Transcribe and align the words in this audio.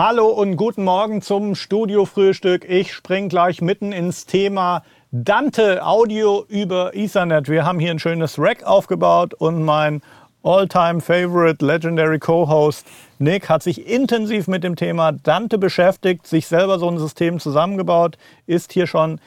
Hallo 0.00 0.28
und 0.28 0.56
guten 0.56 0.84
Morgen 0.84 1.22
zum 1.22 1.56
Studio-Frühstück. 1.56 2.64
Ich 2.70 2.92
spring 2.92 3.28
gleich 3.28 3.60
mitten 3.60 3.90
ins 3.90 4.26
Thema 4.26 4.84
Dante 5.10 5.84
Audio 5.84 6.44
über 6.46 6.94
Ethernet. 6.94 7.48
Wir 7.48 7.64
haben 7.64 7.80
hier 7.80 7.90
ein 7.90 7.98
schönes 7.98 8.38
Rack 8.38 8.62
aufgebaut 8.62 9.34
und 9.34 9.64
mein 9.64 10.00
All-Time 10.44 11.00
Favorite 11.00 11.66
Legendary 11.66 12.20
Co-Host 12.20 12.86
Nick 13.18 13.48
hat 13.48 13.64
sich 13.64 13.88
intensiv 13.88 14.46
mit 14.46 14.62
dem 14.62 14.76
Thema 14.76 15.10
Dante 15.10 15.58
beschäftigt, 15.58 16.28
sich 16.28 16.46
selber 16.46 16.78
so 16.78 16.88
ein 16.88 16.98
System 17.00 17.40
zusammengebaut, 17.40 18.18
ist 18.46 18.72
hier 18.72 18.86
schon 18.86 19.20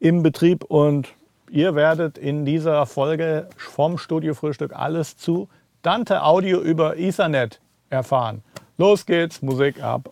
im 0.00 0.24
Betrieb 0.24 0.64
und 0.64 1.06
ihr 1.52 1.76
werdet 1.76 2.18
in 2.18 2.44
dieser 2.44 2.84
Folge 2.86 3.48
vom 3.56 3.96
Studio 3.96 4.34
Frühstück 4.34 4.74
alles 4.74 5.16
zu 5.16 5.48
Dante 5.82 6.24
Audio 6.24 6.58
über 6.60 6.96
Ethernet 6.96 7.60
erfahren. 7.90 8.42
Los 8.76 9.06
geht's, 9.06 9.40
Musik 9.40 9.80
ab. 9.80 10.10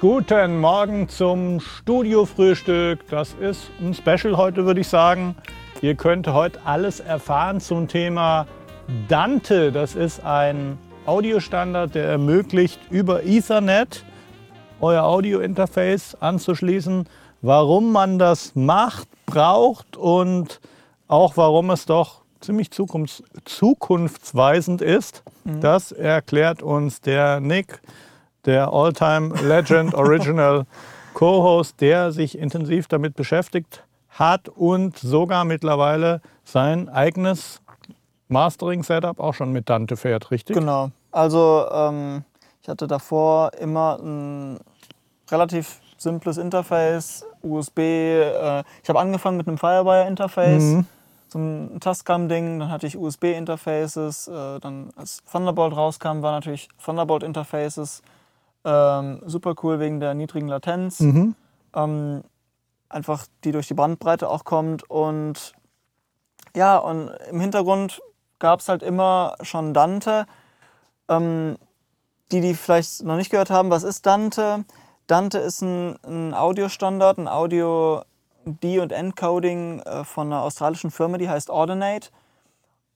Guten 0.00 0.58
Morgen 0.58 1.08
zum 1.08 1.60
Studio-Frühstück. 1.60 3.06
Das 3.08 3.34
ist 3.34 3.70
ein 3.80 3.94
Special 3.94 4.36
heute, 4.36 4.66
würde 4.66 4.80
ich 4.80 4.88
sagen. 4.88 5.36
Ihr 5.82 5.94
könnt 5.94 6.26
heute 6.26 6.58
alles 6.64 6.98
erfahren 6.98 7.60
zum 7.60 7.86
Thema 7.86 8.48
Dante. 9.06 9.70
Das 9.70 9.94
ist 9.94 10.24
ein 10.24 10.78
Audiostandard, 11.06 11.94
der 11.94 12.06
ermöglicht, 12.06 12.80
über 12.90 13.22
Ethernet 13.22 14.04
euer 14.80 15.04
Audio-Interface 15.04 16.16
anzuschließen. 16.16 17.06
Warum 17.40 17.92
man 17.92 18.18
das 18.18 18.54
macht, 18.54 19.08
braucht 19.32 19.96
und 19.96 20.60
auch 21.08 21.36
warum 21.36 21.70
es 21.70 21.86
doch 21.86 22.22
ziemlich 22.40 22.70
zukunfts 22.70 23.22
zukunftsweisend 23.44 24.82
ist, 24.82 25.22
mhm. 25.44 25.60
das 25.60 25.92
erklärt 25.92 26.62
uns 26.62 27.00
der 27.00 27.40
Nick 27.40 27.80
der 28.44 28.72
All-Time 28.72 29.34
Legend 29.42 29.94
Original 29.94 30.66
Co-Host, 31.14 31.80
der 31.80 32.12
sich 32.12 32.36
intensiv 32.36 32.88
damit 32.88 33.14
beschäftigt 33.14 33.84
hat 34.08 34.48
und 34.48 34.98
sogar 34.98 35.44
mittlerweile 35.44 36.20
sein 36.44 36.88
eigenes 36.88 37.60
Mastering-Setup 38.28 39.20
auch 39.20 39.34
schon 39.34 39.52
mit 39.52 39.68
Dante 39.70 39.96
fährt, 39.96 40.30
richtig? 40.30 40.56
Genau. 40.56 40.90
Also 41.10 41.66
ähm, 41.70 42.24
ich 42.62 42.68
hatte 42.68 42.86
davor 42.86 43.52
immer 43.54 43.98
ein 44.02 44.58
relativ 45.30 45.80
simples 45.98 46.38
Interface, 46.38 47.24
USB. 47.42 47.78
Äh, 47.78 48.64
ich 48.82 48.88
habe 48.88 48.98
angefangen 48.98 49.36
mit 49.36 49.48
einem 49.48 49.58
Firewire-Interface, 49.58 50.62
mhm. 50.62 50.86
so 51.28 51.38
ein 51.38 51.80
Tascam-Ding. 51.80 52.60
Dann 52.60 52.70
hatte 52.70 52.86
ich 52.86 52.96
USB-Interfaces. 52.96 54.28
Äh, 54.28 54.60
dann 54.60 54.90
als 54.96 55.22
Thunderbolt 55.30 55.76
rauskam, 55.76 56.22
war 56.22 56.32
natürlich 56.32 56.68
Thunderbolt-Interfaces. 56.84 58.02
Ähm, 58.64 59.20
super 59.26 59.54
cool 59.62 59.80
wegen 59.80 60.00
der 60.00 60.14
niedrigen 60.14 60.48
Latenz. 60.48 61.00
Mhm. 61.00 61.34
Ähm, 61.74 62.22
einfach 62.88 63.26
die 63.44 63.52
durch 63.52 63.68
die 63.68 63.74
Bandbreite 63.74 64.28
auch 64.28 64.44
kommt. 64.44 64.88
Und 64.88 65.54
ja, 66.54 66.76
und 66.76 67.10
im 67.30 67.40
Hintergrund 67.40 68.00
gab 68.38 68.60
es 68.60 68.68
halt 68.68 68.82
immer 68.82 69.36
schon 69.42 69.74
Dante. 69.74 70.26
Ähm, 71.08 71.56
die, 72.30 72.40
die 72.40 72.54
vielleicht 72.54 73.02
noch 73.02 73.16
nicht 73.16 73.30
gehört 73.30 73.50
haben, 73.50 73.70
was 73.70 73.82
ist 73.82 74.06
Dante? 74.06 74.64
Dante 75.12 75.36
ist 75.36 75.60
ein, 75.60 75.98
ein 76.06 76.32
Audiostandard, 76.32 77.18
ein 77.18 77.28
Audio 77.28 78.02
D- 78.46 78.80
und 78.80 78.92
Encoding 78.92 79.80
äh, 79.80 80.04
von 80.04 80.28
einer 80.28 80.40
australischen 80.40 80.90
Firma, 80.90 81.18
die 81.18 81.28
heißt 81.28 81.50
Ordinate. 81.50 82.08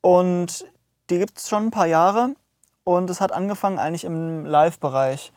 Und 0.00 0.64
die 1.10 1.18
gibt 1.18 1.36
es 1.36 1.50
schon 1.50 1.64
ein 1.64 1.70
paar 1.70 1.86
Jahre 1.86 2.30
und 2.84 3.10
es 3.10 3.20
hat 3.20 3.32
angefangen 3.32 3.78
eigentlich 3.78 4.04
im 4.04 4.46
Live-Bereich. 4.46 5.30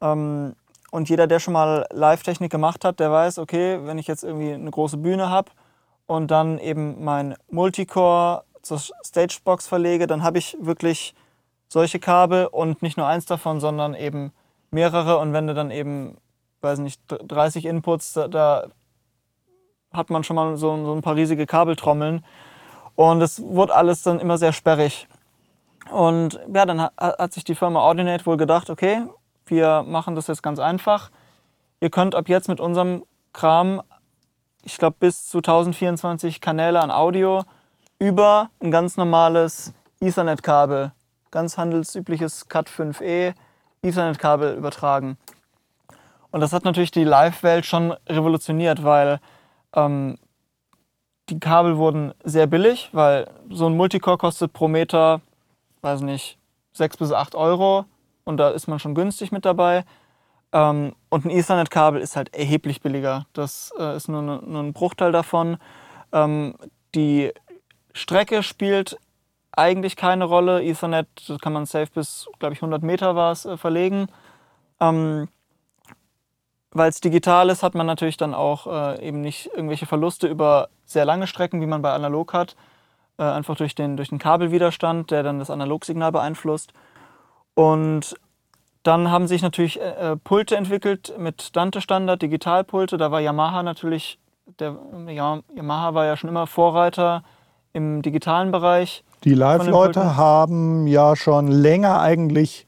Ähm, 0.00 0.56
und 0.90 1.10
jeder, 1.10 1.26
der 1.26 1.40
schon 1.40 1.52
mal 1.52 1.86
Live-Technik 1.92 2.50
gemacht 2.50 2.86
hat, 2.86 3.00
der 3.00 3.12
weiß, 3.12 3.38
okay, 3.38 3.80
wenn 3.82 3.98
ich 3.98 4.06
jetzt 4.06 4.24
irgendwie 4.24 4.54
eine 4.54 4.70
große 4.70 4.96
Bühne 4.96 5.28
habe 5.28 5.50
und 6.06 6.30
dann 6.30 6.58
eben 6.58 7.04
mein 7.04 7.34
Multicore 7.50 8.44
zur 8.62 8.78
Stagebox 8.78 9.66
verlege, 9.66 10.06
dann 10.06 10.22
habe 10.22 10.38
ich 10.38 10.56
wirklich 10.58 11.14
solche 11.68 11.98
Kabel 11.98 12.46
und 12.46 12.80
nicht 12.80 12.96
nur 12.96 13.06
eins 13.06 13.26
davon, 13.26 13.60
sondern 13.60 13.92
eben 13.92 14.32
mehrere. 14.74 15.18
Und 15.18 15.32
wenn 15.32 15.46
du 15.46 15.54
dann 15.54 15.70
eben, 15.70 16.18
weiß 16.60 16.80
nicht, 16.80 17.00
30 17.08 17.64
Inputs, 17.64 18.12
da, 18.12 18.28
da 18.28 18.66
hat 19.92 20.10
man 20.10 20.24
schon 20.24 20.36
mal 20.36 20.56
so, 20.56 20.84
so 20.84 20.92
ein 20.92 21.02
paar 21.02 21.16
riesige 21.16 21.46
Kabeltrommeln. 21.46 22.24
Und 22.96 23.22
es 23.22 23.42
wurde 23.42 23.74
alles 23.74 24.02
dann 24.02 24.20
immer 24.20 24.36
sehr 24.36 24.52
sperrig. 24.52 25.08
Und 25.90 26.40
ja, 26.52 26.66
dann 26.66 26.80
hat, 26.80 26.92
hat 26.96 27.32
sich 27.32 27.44
die 27.44 27.54
Firma 27.54 27.80
Ordinate 27.80 28.26
wohl 28.26 28.36
gedacht, 28.36 28.70
okay, 28.70 29.02
wir 29.46 29.82
machen 29.82 30.14
das 30.14 30.26
jetzt 30.26 30.42
ganz 30.42 30.58
einfach. 30.58 31.10
Ihr 31.80 31.90
könnt 31.90 32.14
ab 32.14 32.28
jetzt 32.28 32.48
mit 32.48 32.60
unserem 32.60 33.04
Kram, 33.32 33.82
ich 34.62 34.78
glaube 34.78 34.96
bis 34.98 35.26
zu 35.26 35.38
1024 35.38 36.40
Kanäle 36.40 36.80
an 36.80 36.90
Audio 36.90 37.44
über 37.98 38.50
ein 38.60 38.70
ganz 38.70 38.96
normales 38.96 39.74
Ethernet-Kabel, 40.00 40.92
ganz 41.30 41.58
handelsübliches 41.58 42.48
Cat 42.48 42.68
5e 42.68 43.34
Ethernet-Kabel 43.84 44.56
übertragen. 44.56 45.16
Und 46.30 46.40
das 46.40 46.52
hat 46.52 46.64
natürlich 46.64 46.90
die 46.90 47.04
Live-Welt 47.04 47.64
schon 47.64 47.92
revolutioniert, 48.08 48.82
weil 48.82 49.20
ähm, 49.74 50.18
die 51.28 51.38
Kabel 51.38 51.78
wurden 51.78 52.12
sehr 52.24 52.46
billig, 52.46 52.90
weil 52.92 53.30
so 53.50 53.66
ein 53.66 53.76
Multicore 53.76 54.18
kostet 54.18 54.52
pro 54.52 54.68
Meter, 54.68 55.20
weiß 55.82 56.00
nicht, 56.00 56.38
6 56.72 56.96
bis 56.96 57.12
8 57.12 57.34
Euro 57.34 57.84
und 58.24 58.36
da 58.38 58.50
ist 58.50 58.66
man 58.66 58.78
schon 58.78 58.94
günstig 58.94 59.32
mit 59.32 59.44
dabei. 59.44 59.84
Ähm, 60.52 60.94
und 61.08 61.24
ein 61.24 61.30
Ethernet-Kabel 61.30 62.00
ist 62.00 62.16
halt 62.16 62.34
erheblich 62.34 62.80
billiger. 62.80 63.26
Das 63.32 63.72
äh, 63.78 63.96
ist 63.96 64.08
nur, 64.08 64.22
ne, 64.22 64.40
nur, 64.44 64.62
ein 64.62 64.72
Bruchteil 64.72 65.12
davon. 65.12 65.58
Ähm, 66.12 66.54
die 66.94 67.32
Strecke 67.92 68.42
spielt 68.42 68.98
eigentlich 69.56 69.96
keine 69.96 70.24
Rolle. 70.24 70.62
Ethernet 70.62 71.08
kann 71.40 71.52
man 71.52 71.66
safe 71.66 71.90
bis, 71.94 72.28
glaube 72.38 72.54
ich, 72.54 72.60
100 72.60 72.82
Meter 72.82 73.16
war 73.16 73.32
es, 73.32 73.44
äh, 73.44 73.56
verlegen. 73.56 74.08
Ähm, 74.80 75.28
Weil 76.70 76.88
es 76.90 77.00
digital 77.00 77.50
ist, 77.50 77.62
hat 77.62 77.74
man 77.74 77.86
natürlich 77.86 78.16
dann 78.16 78.34
auch 78.34 78.66
äh, 78.66 79.06
eben 79.06 79.20
nicht 79.20 79.46
irgendwelche 79.54 79.86
Verluste 79.86 80.26
über 80.26 80.68
sehr 80.84 81.04
lange 81.04 81.26
Strecken, 81.26 81.60
wie 81.60 81.66
man 81.66 81.82
bei 81.82 81.92
analog 81.92 82.32
hat. 82.32 82.56
Äh, 83.16 83.22
einfach 83.22 83.56
durch 83.56 83.74
den, 83.74 83.96
durch 83.96 84.08
den 84.08 84.18
Kabelwiderstand, 84.18 85.10
der 85.10 85.22
dann 85.22 85.38
das 85.38 85.50
Analogsignal 85.50 86.10
beeinflusst. 86.10 86.72
Und 87.54 88.16
dann 88.82 89.10
haben 89.10 89.26
sich 89.28 89.40
natürlich 89.40 89.80
äh, 89.80 90.12
äh, 90.12 90.16
Pulte 90.16 90.56
entwickelt 90.56 91.14
mit 91.16 91.56
Dante-Standard, 91.56 92.20
Digitalpulte. 92.20 92.96
Da 92.96 93.10
war 93.10 93.20
Yamaha 93.20 93.62
natürlich, 93.62 94.18
der, 94.58 94.76
ja, 95.08 95.40
Yamaha 95.54 95.94
war 95.94 96.06
ja 96.06 96.16
schon 96.16 96.28
immer 96.28 96.46
Vorreiter 96.46 97.22
im 97.72 98.02
digitalen 98.02 98.50
Bereich. 98.50 99.04
Die 99.24 99.34
Live-Leute 99.34 100.16
haben 100.16 100.86
ja 100.86 101.16
schon 101.16 101.48
länger 101.48 102.00
eigentlich 102.00 102.66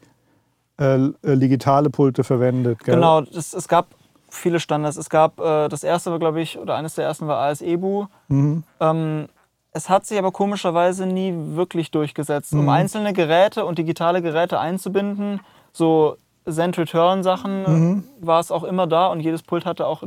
äh, 0.78 0.96
äh, 0.96 1.36
digitale 1.36 1.90
Pulte 1.90 2.24
verwendet. 2.24 2.84
Gell? 2.84 2.96
Genau, 2.96 3.20
das, 3.22 3.54
es 3.54 3.68
gab 3.68 3.86
viele 4.28 4.60
Standards. 4.60 4.96
Es 4.96 5.10
gab, 5.10 5.40
äh, 5.40 5.68
das 5.68 5.84
erste 5.84 6.10
war, 6.10 6.18
glaube 6.18 6.40
ich, 6.40 6.58
oder 6.58 6.76
eines 6.76 6.94
der 6.94 7.04
ersten 7.04 7.26
war 7.26 7.38
ASEBU. 7.46 8.06
Mhm. 8.28 8.62
Ähm, 8.80 9.26
es 9.72 9.90
hat 9.90 10.06
sich 10.06 10.18
aber 10.18 10.32
komischerweise 10.32 11.06
nie 11.06 11.34
wirklich 11.34 11.90
durchgesetzt. 11.90 12.54
Mhm. 12.54 12.60
Um 12.60 12.68
einzelne 12.68 13.12
Geräte 13.12 13.64
und 13.64 13.78
digitale 13.78 14.22
Geräte 14.22 14.58
einzubinden, 14.58 15.40
so 15.72 16.16
Send-Return-Sachen, 16.46 17.62
mhm. 17.62 18.04
war 18.20 18.40
es 18.40 18.50
auch 18.50 18.64
immer 18.64 18.86
da 18.86 19.08
und 19.08 19.20
jedes 19.20 19.42
Pult 19.42 19.66
hatte 19.66 19.86
auch 19.86 20.02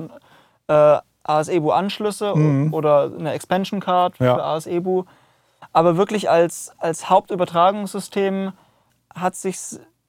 äh, 0.68 0.98
ASEBU-Anschlüsse 1.24 2.36
mhm. 2.36 2.74
oder 2.74 3.12
eine 3.18 3.34
Expansion-Card 3.34 4.20
ja. 4.20 4.36
für 4.36 4.44
ASEBU. 4.44 5.04
Aber 5.80 5.96
wirklich 5.96 6.30
als, 6.30 6.74
als 6.78 7.10
Hauptübertragungssystem 7.10 8.52
hat 9.16 9.36
sich 9.38 9.58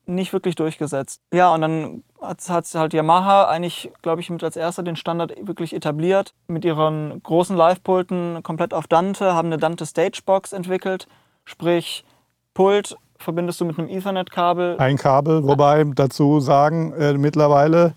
nicht 0.05 0.33
wirklich 0.33 0.57
durchgesetzt. 0.57 1.23
Ja, 1.33 1.55
und 1.55 1.61
dann 1.61 2.03
hat, 2.21 2.41
halt 2.75 2.93
Yamaha 2.93 3.45
eigentlich, 3.45 3.93
glaube 4.03 4.21
ich, 4.21 4.31
mit 4.31 4.43
als 4.43 4.57
erster 4.57 4.83
den 4.83 4.97
Standard 4.97 5.33
wirklich 5.47 5.73
etabliert. 5.73 6.35
Mit 6.49 6.65
ihren 6.65 7.23
großen 7.23 7.57
Live-Pulten 7.57 8.43
komplett 8.43 8.75
auf 8.75 8.89
Dante, 8.89 9.33
haben 9.35 9.47
eine 9.47 9.59
Dante 9.59 9.87
Stagebox 9.87 10.53
entwickelt. 10.53 11.07
Sprich, 11.45 12.05
Pult 12.53 12.97
verbindest 13.17 13.61
du 13.61 13.65
mit 13.65 13.79
einem 13.79 13.91
Ethernet-Kabel. 13.91 14.75
Ein 14.81 14.97
Kabel, 14.97 15.45
wobei 15.45 15.85
dazu 15.95 16.41
sagen, 16.41 16.93
äh, 16.95 17.13
mittlerweile 17.13 17.95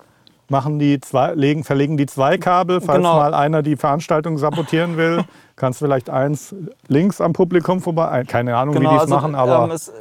machen 0.49 0.79
die 0.79 0.99
zwei, 0.99 1.33
legen, 1.33 1.63
verlegen 1.63 1.97
die 1.97 2.05
zwei 2.05 2.37
Kabel, 2.37 2.81
falls 2.81 2.97
genau. 2.97 3.15
mal 3.15 3.33
einer 3.33 3.61
die 3.61 3.75
Veranstaltung 3.75 4.37
sabotieren 4.37 4.97
will. 4.97 5.23
Kannst 5.55 5.79
vielleicht 5.79 6.09
eins 6.09 6.55
links 6.87 7.21
am 7.21 7.33
Publikum 7.33 7.81
vorbei. 7.81 8.23
Keine 8.27 8.57
Ahnung, 8.57 8.75
genau, 8.75 8.89
wie 8.89 8.93
die 8.93 8.95
es 8.97 9.01
also, 9.01 9.15
machen, 9.15 9.35
aber. 9.35 9.65
Ähm, 9.65 9.71
es, 9.71 9.91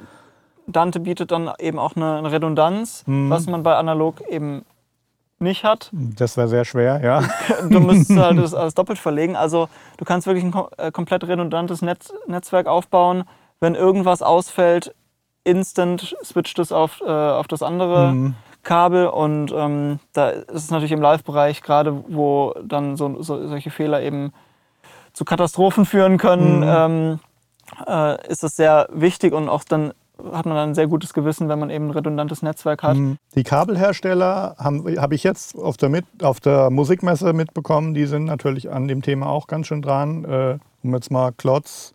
Dante 0.66 1.00
bietet 1.00 1.32
dann 1.32 1.50
eben 1.58 1.78
auch 1.78 1.96
eine 1.96 2.30
Redundanz, 2.30 3.02
mhm. 3.06 3.30
was 3.30 3.46
man 3.46 3.62
bei 3.62 3.74
analog 3.74 4.20
eben 4.28 4.64
nicht 5.42 5.64
hat. 5.64 5.90
Das 5.92 6.36
wäre 6.36 6.48
sehr 6.48 6.64
schwer, 6.64 7.00
ja. 7.02 7.22
du 7.68 7.80
müsstest 7.80 8.18
halt 8.18 8.38
das 8.42 8.54
alles 8.54 8.74
doppelt 8.74 8.98
verlegen. 8.98 9.36
Also 9.36 9.68
du 9.98 10.04
kannst 10.04 10.26
wirklich 10.26 10.44
ein 10.44 10.54
äh, 10.78 10.90
komplett 10.90 11.26
redundantes 11.26 11.82
Netz, 11.82 12.12
Netzwerk 12.26 12.66
aufbauen. 12.66 13.24
Wenn 13.60 13.74
irgendwas 13.74 14.22
ausfällt, 14.22 14.94
instant 15.44 16.16
switcht 16.24 16.58
es 16.58 16.72
auf, 16.72 17.00
äh, 17.00 17.10
auf 17.10 17.48
das 17.48 17.62
andere 17.62 18.12
mhm. 18.12 18.34
Kabel 18.62 19.06
und 19.06 19.52
ähm, 19.54 19.98
da 20.12 20.30
ist 20.30 20.64
es 20.64 20.70
natürlich 20.70 20.92
im 20.92 21.00
Live-Bereich 21.00 21.62
gerade, 21.62 22.04
wo 22.08 22.54
dann 22.64 22.96
so, 22.96 23.22
so, 23.22 23.46
solche 23.46 23.70
Fehler 23.70 24.02
eben 24.02 24.32
zu 25.12 25.24
Katastrophen 25.24 25.84
führen 25.84 26.18
können, 26.18 26.60
mhm. 26.60 26.66
ähm, 26.66 27.18
äh, 27.86 28.28
ist 28.28 28.44
es 28.44 28.56
sehr 28.56 28.88
wichtig 28.92 29.32
und 29.32 29.48
auch 29.48 29.64
dann 29.64 29.92
hat 30.32 30.46
man 30.46 30.56
ein 30.56 30.74
sehr 30.74 30.86
gutes 30.86 31.14
Gewissen, 31.14 31.48
wenn 31.48 31.58
man 31.58 31.70
eben 31.70 31.88
ein 31.88 31.90
redundantes 31.90 32.42
Netzwerk 32.42 32.82
hat. 32.82 32.96
Mhm. 32.96 33.16
Die 33.34 33.42
Kabelhersteller 33.42 34.54
habe 34.58 35.00
hab 35.00 35.12
ich 35.12 35.24
jetzt 35.24 35.56
auf 35.56 35.76
der, 35.76 35.88
mit, 35.88 36.04
auf 36.22 36.38
der 36.38 36.70
Musikmesse 36.70 37.32
mitbekommen, 37.32 37.94
die 37.94 38.06
sind 38.06 38.24
natürlich 38.24 38.70
an 38.70 38.86
dem 38.86 39.02
Thema 39.02 39.26
auch 39.26 39.48
ganz 39.48 39.66
schön 39.66 39.82
dran. 39.82 40.24
Äh, 40.24 40.58
um 40.82 40.94
jetzt 40.94 41.10
mal 41.10 41.32
Klotz, 41.32 41.94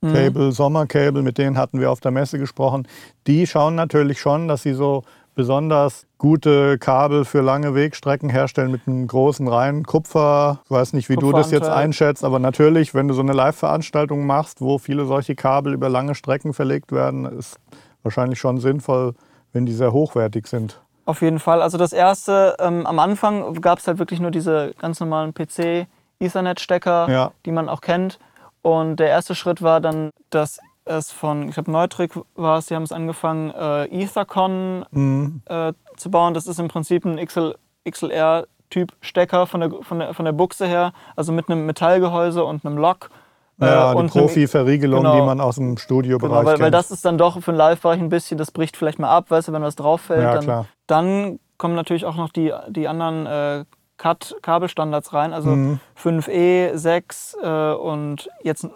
mhm. 0.00 0.12
Cable, 0.12 0.46
mhm. 0.46 0.52
Sommercable, 0.52 1.22
mit 1.22 1.38
denen 1.38 1.56
hatten 1.58 1.80
wir 1.80 1.90
auf 1.90 2.00
der 2.00 2.10
Messe 2.10 2.38
gesprochen. 2.38 2.86
Die 3.26 3.46
schauen 3.46 3.74
natürlich 3.74 4.20
schon, 4.20 4.48
dass 4.48 4.62
sie 4.62 4.74
so 4.74 5.04
besonders 5.36 6.06
gute 6.18 6.78
Kabel 6.78 7.24
für 7.24 7.42
lange 7.42 7.74
Wegstrecken 7.74 8.28
herstellen 8.28 8.72
mit 8.72 8.88
einem 8.88 9.06
großen 9.06 9.46
reinen 9.46 9.84
Kupfer. 9.84 10.60
Ich 10.64 10.70
weiß 10.70 10.94
nicht, 10.94 11.08
wie 11.08 11.16
du 11.16 11.30
das 11.30 11.52
jetzt 11.52 11.68
einschätzt, 11.68 12.24
aber 12.24 12.40
natürlich, 12.40 12.94
wenn 12.94 13.06
du 13.06 13.14
so 13.14 13.20
eine 13.20 13.34
Live-Veranstaltung 13.34 14.26
machst, 14.26 14.60
wo 14.60 14.78
viele 14.78 15.04
solche 15.04 15.36
Kabel 15.36 15.74
über 15.74 15.88
lange 15.88 16.14
Strecken 16.14 16.54
verlegt 16.54 16.90
werden, 16.90 17.26
ist 17.26 17.60
wahrscheinlich 18.02 18.40
schon 18.40 18.58
sinnvoll, 18.58 19.14
wenn 19.52 19.66
die 19.66 19.74
sehr 19.74 19.92
hochwertig 19.92 20.46
sind. 20.46 20.80
Auf 21.04 21.20
jeden 21.20 21.38
Fall. 21.38 21.62
Also 21.62 21.78
das 21.78 21.92
erste, 21.92 22.56
ähm, 22.58 22.86
am 22.86 22.98
Anfang 22.98 23.60
gab 23.60 23.78
es 23.78 23.86
halt 23.86 23.98
wirklich 23.98 24.20
nur 24.20 24.30
diese 24.30 24.74
ganz 24.78 24.98
normalen 24.98 25.34
PC 25.34 25.86
Ethernet-Stecker, 26.18 27.08
ja. 27.10 27.32
die 27.44 27.52
man 27.52 27.68
auch 27.68 27.82
kennt. 27.82 28.18
Und 28.62 28.96
der 28.96 29.08
erste 29.08 29.34
Schritt 29.34 29.60
war 29.62 29.80
dann, 29.80 30.10
dass 30.30 30.58
es 30.86 31.10
von, 31.10 31.48
ich 31.48 31.54
glaube, 31.54 31.70
Neutrick 31.70 32.12
war 32.34 32.58
es, 32.58 32.66
die 32.66 32.74
haben 32.74 32.84
es 32.84 32.92
angefangen, 32.92 33.50
äh, 33.50 33.84
Ethercon 33.86 34.86
mhm. 34.90 35.42
äh, 35.46 35.72
zu 35.96 36.10
bauen. 36.10 36.32
Das 36.32 36.46
ist 36.46 36.58
im 36.58 36.68
Prinzip 36.68 37.04
ein 37.04 37.24
XL, 37.24 37.54
XLR-Typ 37.88 38.92
Stecker 39.00 39.46
von 39.46 39.60
der, 39.60 39.70
von, 39.82 39.98
der, 39.98 40.14
von 40.14 40.24
der 40.24 40.32
Buchse 40.32 40.66
her, 40.66 40.92
also 41.16 41.32
mit 41.32 41.50
einem 41.50 41.66
Metallgehäuse 41.66 42.44
und 42.44 42.64
einem 42.64 42.78
Lock. 42.78 43.10
Ja, 43.58 43.92
äh, 43.92 44.02
die 44.02 44.08
Profi-Verriegelung, 44.08 45.02
genau, 45.02 45.16
die 45.16 45.22
man 45.22 45.40
aus 45.40 45.56
dem 45.56 45.78
Studiobereich 45.78 46.30
genau, 46.30 46.44
weil, 46.44 46.54
kennt. 46.54 46.64
Weil 46.64 46.70
das 46.70 46.90
ist 46.90 47.04
dann 47.04 47.18
doch 47.18 47.40
für 47.40 47.52
den 47.52 47.56
Live-Bereich 47.56 48.00
ein 48.00 48.08
bisschen, 48.08 48.38
das 48.38 48.50
bricht 48.50 48.76
vielleicht 48.76 48.98
mal 48.98 49.08
ab, 49.08 49.30
weißt 49.30 49.48
du, 49.48 49.52
wenn 49.52 49.62
was 49.62 49.76
drauf 49.76 50.02
fällt. 50.02 50.22
Ja, 50.22 50.34
dann, 50.34 50.44
klar. 50.44 50.66
dann 50.86 51.40
kommen 51.56 51.74
natürlich 51.74 52.04
auch 52.04 52.16
noch 52.16 52.30
die, 52.30 52.52
die 52.68 52.86
anderen 52.86 53.26
äh, 53.26 53.64
CAT-Kabelstandards 53.96 55.14
rein, 55.14 55.32
also 55.32 55.50
mhm. 55.50 55.80
5E, 55.98 56.76
6 56.76 57.36
äh, 57.42 57.72
und 57.72 58.28
jetzt 58.42 58.68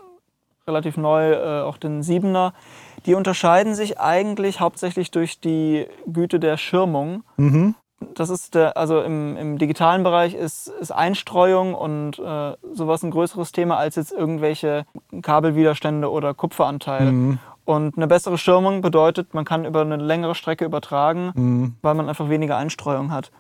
relativ 0.71 0.97
neu 0.97 1.33
äh, 1.33 1.63
auch 1.63 1.77
den 1.77 2.03
7er. 2.03 2.53
Die 3.07 3.15
unterscheiden 3.15 3.75
sich 3.75 3.99
eigentlich 3.99 4.61
hauptsächlich 4.61 5.11
durch 5.11 5.41
die 5.41 5.87
Güte 6.07 6.41
der 6.41 6.57
Schirmung. 6.57 7.23
Mhm. 7.37 7.75
Das 8.15 8.31
ist 8.31 8.55
der, 8.55 8.77
also 8.77 9.03
im, 9.03 9.37
im 9.37 9.59
digitalen 9.59 10.03
Bereich 10.03 10.35
ist, 10.35 10.69
ist 10.69 10.91
Einstreuung 10.91 11.75
und 11.75 12.19
äh, 12.19 12.55
sowas 12.73 13.03
ein 13.03 13.11
größeres 13.11 13.53
Thema 13.53 13.77
als 13.77 13.97
jetzt 13.97 14.13
irgendwelche 14.13 14.87
Kabelwiderstände 15.21 16.11
oder 16.11 16.33
Kupferanteile. 16.33 17.13
Mhm. 17.13 17.39
Und 17.67 17.97
eine 17.97 18.07
bessere 18.07 18.39
Schirmung 18.39 18.81
bedeutet, 18.81 19.35
man 19.35 19.45
kann 19.45 19.65
über 19.65 19.83
eine 19.83 19.97
längere 19.97 20.35
Strecke 20.35 20.65
übertragen, 20.65 21.33
mhm. 21.35 21.77
weil 21.83 21.95
man 21.95 22.09
einfach 22.09 22.29
weniger 22.29 22.57
Einstreuung 22.57 23.13
hat. 23.13 23.31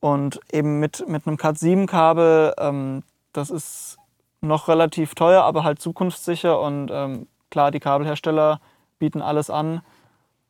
Und 0.00 0.40
eben 0.50 0.80
mit, 0.80 1.06
mit 1.08 1.26
einem 1.26 1.36
Cat7-Kabel, 1.36 2.54
ähm, 2.58 3.02
das 3.32 3.50
ist 3.50 3.98
noch 4.40 4.68
relativ 4.68 5.14
teuer, 5.14 5.42
aber 5.42 5.64
halt 5.64 5.80
zukunftssicher 5.80 6.60
und 6.60 6.90
ähm, 6.92 7.26
klar, 7.50 7.70
die 7.70 7.80
Kabelhersteller 7.80 8.60
bieten 8.98 9.22
alles 9.22 9.50
an. 9.50 9.82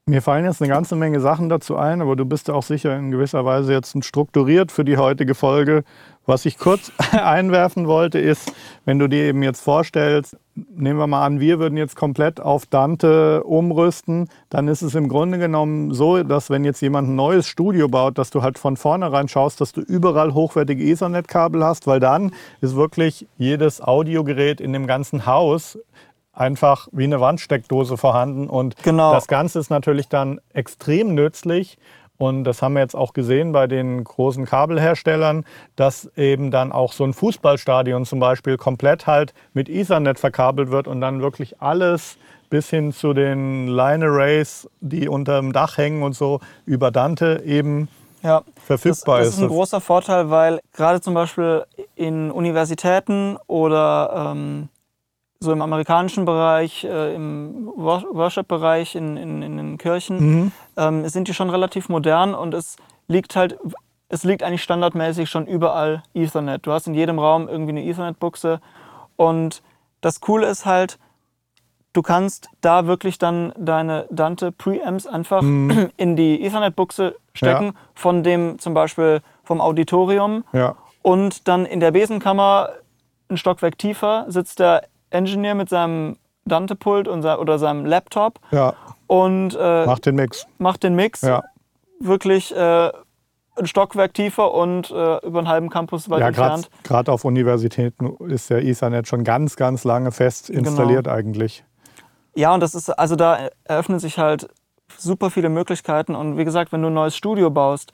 Mir 0.08 0.22
fallen 0.22 0.44
jetzt 0.44 0.62
eine 0.62 0.72
ganze 0.72 0.94
Menge 0.94 1.18
Sachen 1.18 1.48
dazu 1.48 1.74
ein, 1.74 2.00
aber 2.00 2.14
du 2.14 2.24
bist 2.24 2.46
ja 2.46 2.54
auch 2.54 2.62
sicher 2.62 2.96
in 2.96 3.10
gewisser 3.10 3.44
Weise 3.44 3.72
jetzt 3.72 4.04
strukturiert 4.04 4.70
für 4.70 4.84
die 4.84 4.98
heutige 4.98 5.34
Folge. 5.34 5.82
Was 6.26 6.46
ich 6.46 6.58
kurz 6.58 6.92
einwerfen 7.10 7.88
wollte, 7.88 8.20
ist, 8.20 8.52
wenn 8.84 9.00
du 9.00 9.08
dir 9.08 9.24
eben 9.24 9.42
jetzt 9.42 9.60
vorstellst, 9.60 10.36
nehmen 10.54 11.00
wir 11.00 11.08
mal 11.08 11.26
an, 11.26 11.40
wir 11.40 11.58
würden 11.58 11.76
jetzt 11.76 11.96
komplett 11.96 12.40
auf 12.40 12.66
Dante 12.66 13.42
umrüsten, 13.42 14.28
dann 14.48 14.68
ist 14.68 14.82
es 14.82 14.94
im 14.94 15.08
Grunde 15.08 15.38
genommen 15.38 15.92
so, 15.92 16.22
dass 16.22 16.50
wenn 16.50 16.64
jetzt 16.64 16.82
jemand 16.82 17.08
ein 17.08 17.16
neues 17.16 17.48
Studio 17.48 17.88
baut, 17.88 18.16
dass 18.16 18.30
du 18.30 18.42
halt 18.42 18.58
von 18.58 18.76
vornherein 18.76 19.26
schaust, 19.26 19.60
dass 19.60 19.72
du 19.72 19.80
überall 19.80 20.34
hochwertige 20.34 20.84
Ethernet-Kabel 20.84 21.64
hast, 21.64 21.88
weil 21.88 21.98
dann 21.98 22.32
ist 22.60 22.76
wirklich 22.76 23.26
jedes 23.38 23.80
Audiogerät 23.80 24.60
in 24.60 24.72
dem 24.72 24.86
ganzen 24.86 25.26
Haus 25.26 25.76
einfach 26.36 26.88
wie 26.92 27.04
eine 27.04 27.20
Wandsteckdose 27.20 27.96
vorhanden. 27.96 28.48
Und 28.48 28.76
genau. 28.82 29.12
das 29.12 29.26
Ganze 29.26 29.58
ist 29.58 29.70
natürlich 29.70 30.08
dann 30.08 30.40
extrem 30.52 31.14
nützlich. 31.14 31.78
Und 32.18 32.44
das 32.44 32.62
haben 32.62 32.74
wir 32.74 32.80
jetzt 32.80 32.96
auch 32.96 33.12
gesehen 33.12 33.52
bei 33.52 33.66
den 33.66 34.02
großen 34.02 34.46
Kabelherstellern, 34.46 35.44
dass 35.74 36.10
eben 36.16 36.50
dann 36.50 36.72
auch 36.72 36.92
so 36.92 37.04
ein 37.04 37.12
Fußballstadion 37.12 38.06
zum 38.06 38.20
Beispiel 38.20 38.56
komplett 38.56 39.06
halt 39.06 39.34
mit 39.52 39.68
Ethernet 39.68 40.18
verkabelt 40.18 40.70
wird 40.70 40.88
und 40.88 41.00
dann 41.00 41.20
wirklich 41.20 41.60
alles 41.60 42.16
bis 42.48 42.70
hin 42.70 42.92
zu 42.92 43.12
den 43.12 43.66
Line 43.66 44.04
Arrays, 44.04 44.68
die 44.80 45.08
unter 45.08 45.40
dem 45.40 45.52
Dach 45.52 45.76
hängen 45.76 46.02
und 46.02 46.14
so, 46.14 46.40
über 46.64 46.90
Dante 46.90 47.42
eben 47.44 47.88
ja, 48.22 48.42
verfügbar 48.64 49.18
das, 49.18 49.26
das 49.26 49.34
ist. 49.34 49.34
Das 49.34 49.36
ist 49.36 49.42
ein 49.42 49.48
großer 49.48 49.80
Vorteil, 49.80 50.30
weil 50.30 50.60
gerade 50.72 51.00
zum 51.00 51.12
Beispiel 51.12 51.64
in 51.96 52.30
Universitäten 52.30 53.36
oder 53.46 54.32
ähm, 54.32 54.68
so 55.40 55.52
im 55.52 55.62
amerikanischen 55.62 56.24
Bereich, 56.24 56.84
äh, 56.84 57.14
im 57.14 57.66
Worship-Bereich, 57.76 58.94
in, 58.94 59.16
in, 59.16 59.42
in, 59.42 59.56
den 59.56 59.78
Kirchen, 59.78 60.18
mhm. 60.18 60.52
ähm, 60.76 61.08
sind 61.08 61.28
die 61.28 61.34
schon 61.34 61.50
relativ 61.50 61.88
modern 61.88 62.34
und 62.34 62.54
es 62.54 62.76
liegt 63.06 63.36
halt, 63.36 63.58
es 64.08 64.24
liegt 64.24 64.42
eigentlich 64.42 64.62
standardmäßig 64.62 65.28
schon 65.28 65.46
überall 65.46 66.02
Ethernet. 66.14 66.66
Du 66.66 66.72
hast 66.72 66.86
in 66.86 66.94
jedem 66.94 67.18
Raum 67.18 67.48
irgendwie 67.48 67.70
eine 67.70 67.84
Ethernet-Buchse 67.84 68.60
und 69.16 69.62
das 70.00 70.20
Coole 70.20 70.46
ist 70.46 70.64
halt, 70.64 70.98
du 71.92 72.02
kannst 72.02 72.48
da 72.60 72.86
wirklich 72.86 73.18
dann 73.18 73.52
deine 73.58 74.06
Dante 74.10 74.52
Preamps 74.52 75.06
einfach 75.06 75.42
mhm. 75.42 75.90
in 75.96 76.16
die 76.16 76.42
Ethernet-Buchse 76.42 77.16
stecken, 77.34 77.66
ja. 77.66 77.72
von 77.94 78.22
dem 78.22 78.58
zum 78.58 78.74
Beispiel 78.74 79.20
vom 79.44 79.60
Auditorium 79.60 80.44
ja. 80.52 80.76
und 81.02 81.46
dann 81.46 81.66
in 81.66 81.80
der 81.80 81.90
Besenkammer 81.90 82.70
ein 83.28 83.36
Stockwerk 83.36 83.76
tiefer 83.78 84.24
sitzt 84.28 84.60
der 84.60 84.84
Engineer 85.10 85.54
mit 85.54 85.68
seinem 85.68 86.16
Dante-Pult 86.46 87.08
oder 87.08 87.58
seinem 87.58 87.84
Laptop 87.84 88.38
ja. 88.50 88.74
und 89.06 89.56
äh, 89.58 89.86
macht 89.86 90.06
den 90.06 90.14
Mix. 90.14 90.46
Macht 90.58 90.82
den 90.82 90.94
Mix. 90.94 91.22
Ja. 91.22 91.42
Wirklich 92.00 92.54
äh, 92.54 92.90
ein 93.58 93.66
Stockwerk 93.66 94.14
tiefer 94.14 94.52
und 94.52 94.90
äh, 94.90 95.26
über 95.26 95.38
einen 95.38 95.48
halben 95.48 95.70
Campus 95.70 96.08
weit 96.10 96.20
ja, 96.20 96.28
entfernt. 96.28 96.70
Gerade 96.84 97.10
auf 97.10 97.24
Universitäten 97.24 98.16
ist 98.28 98.50
der 98.50 98.62
Ethernet 98.62 99.08
schon 99.08 99.24
ganz, 99.24 99.56
ganz 99.56 99.84
lange 99.84 100.12
fest 100.12 100.48
genau. 100.48 100.68
installiert 100.68 101.04
genau. 101.04 101.16
eigentlich. 101.16 101.64
Ja, 102.34 102.52
und 102.52 102.60
das 102.60 102.74
ist, 102.74 102.90
also 102.90 103.16
da 103.16 103.48
eröffnen 103.64 103.98
sich 103.98 104.18
halt 104.18 104.48
super 104.98 105.30
viele 105.30 105.48
Möglichkeiten. 105.48 106.14
Und 106.14 106.36
wie 106.36 106.44
gesagt, 106.44 106.72
wenn 106.72 106.82
du 106.82 106.88
ein 106.88 106.94
neues 106.94 107.16
Studio 107.16 107.50
baust, 107.50 107.92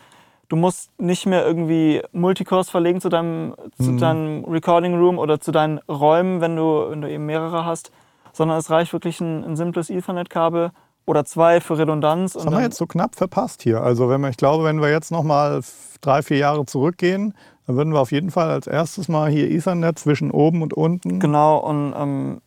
du 0.52 0.56
musst 0.56 0.90
nicht 1.00 1.24
mehr 1.24 1.46
irgendwie 1.46 2.02
Multicores 2.12 2.68
verlegen 2.68 3.00
zu 3.00 3.08
deinem, 3.08 3.54
mhm. 3.78 3.84
zu 3.84 3.96
deinem 3.96 4.44
Recording 4.44 4.94
Room 4.98 5.18
oder 5.18 5.40
zu 5.40 5.50
deinen 5.50 5.78
Räumen, 5.88 6.42
wenn 6.42 6.56
du, 6.56 6.90
wenn 6.90 7.00
du 7.00 7.10
eben 7.10 7.24
mehrere 7.24 7.64
hast, 7.64 7.90
sondern 8.34 8.58
es 8.58 8.68
reicht 8.68 8.92
wirklich 8.92 9.18
ein, 9.22 9.44
ein 9.44 9.56
simples 9.56 9.88
Ethernet-Kabel 9.88 10.70
oder 11.06 11.24
zwei 11.24 11.62
für 11.62 11.78
Redundanz. 11.78 12.34
Das 12.34 12.44
haben 12.44 12.52
wir 12.54 12.60
jetzt 12.60 12.76
so 12.76 12.86
knapp 12.86 13.16
verpasst 13.16 13.62
hier. 13.62 13.80
Also 13.80 14.10
wenn 14.10 14.20
wir, 14.20 14.28
ich 14.28 14.36
glaube, 14.36 14.64
wenn 14.64 14.82
wir 14.82 14.90
jetzt 14.90 15.10
noch 15.10 15.22
mal 15.22 15.62
drei, 16.02 16.20
vier 16.20 16.36
Jahre 16.36 16.66
zurückgehen, 16.66 17.34
dann 17.66 17.76
würden 17.76 17.94
wir 17.94 18.00
auf 18.00 18.12
jeden 18.12 18.30
Fall 18.30 18.50
als 18.50 18.66
erstes 18.66 19.08
mal 19.08 19.30
hier 19.30 19.50
Ethernet 19.50 19.98
zwischen 19.98 20.30
oben 20.30 20.60
und 20.60 20.74
unten. 20.74 21.18
Genau, 21.18 21.56
und 21.56 21.94
ähm, 21.96 22.42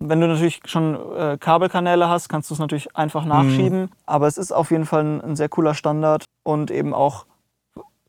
wenn 0.00 0.20
du 0.20 0.26
natürlich 0.26 0.60
schon 0.64 0.98
äh, 1.16 1.38
Kabelkanäle 1.38 2.08
hast, 2.08 2.28
kannst 2.28 2.50
du 2.50 2.54
es 2.54 2.60
natürlich 2.60 2.96
einfach 2.96 3.24
nachschieben. 3.24 3.82
Mhm. 3.82 3.88
Aber 4.06 4.26
es 4.26 4.38
ist 4.38 4.50
auf 4.50 4.72
jeden 4.72 4.86
Fall 4.86 5.04
ein, 5.04 5.20
ein, 5.20 5.36
sehr 5.36 5.48
cooler 5.48 5.74
Standard 5.74 6.24
und 6.42 6.72
eben 6.72 6.94
auch 6.94 7.26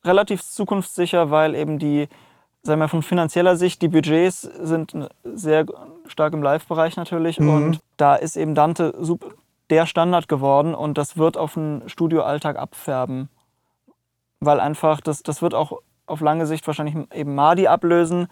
relativ 0.09 0.43
zukunftssicher, 0.43 1.31
weil 1.31 1.55
eben 1.55 1.79
die, 1.79 2.09
sagen 2.63 2.81
wir 2.81 2.89
von 2.89 3.03
finanzieller 3.03 3.55
Sicht, 3.55 3.81
die 3.81 3.87
Budgets 3.87 4.41
sind 4.41 4.93
sehr 5.23 5.65
stark 6.07 6.33
im 6.33 6.43
Live-Bereich 6.43 6.97
natürlich. 6.97 7.39
Mhm. 7.39 7.49
Und 7.49 7.79
da 7.97 8.15
ist 8.15 8.35
eben 8.35 8.55
Dante 8.55 8.93
der 9.69 9.85
Standard 9.85 10.27
geworden 10.27 10.73
und 10.75 10.97
das 10.97 11.17
wird 11.17 11.37
auf 11.37 11.53
den 11.53 11.83
Studioalltag 11.87 12.57
abfärben. 12.57 13.29
Weil 14.39 14.59
einfach, 14.59 14.99
das, 14.99 15.21
das 15.23 15.41
wird 15.41 15.53
auch 15.53 15.79
auf 16.07 16.21
lange 16.21 16.45
Sicht 16.47 16.65
wahrscheinlich 16.65 16.95
eben 17.13 17.35
Madi 17.35 17.67
ablösen. 17.67 18.27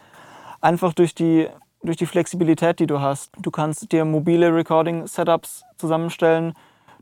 Einfach 0.61 0.93
durch 0.93 1.13
die 1.13 1.47
durch 1.83 1.97
die 1.97 2.05
Flexibilität, 2.05 2.79
die 2.79 2.87
du 2.87 3.01
hast. 3.01 3.31
Du 3.39 3.51
kannst 3.51 3.91
dir 3.91 4.03
mobile 4.03 4.53
Recording-Setups 4.53 5.63
zusammenstellen. 5.77 6.53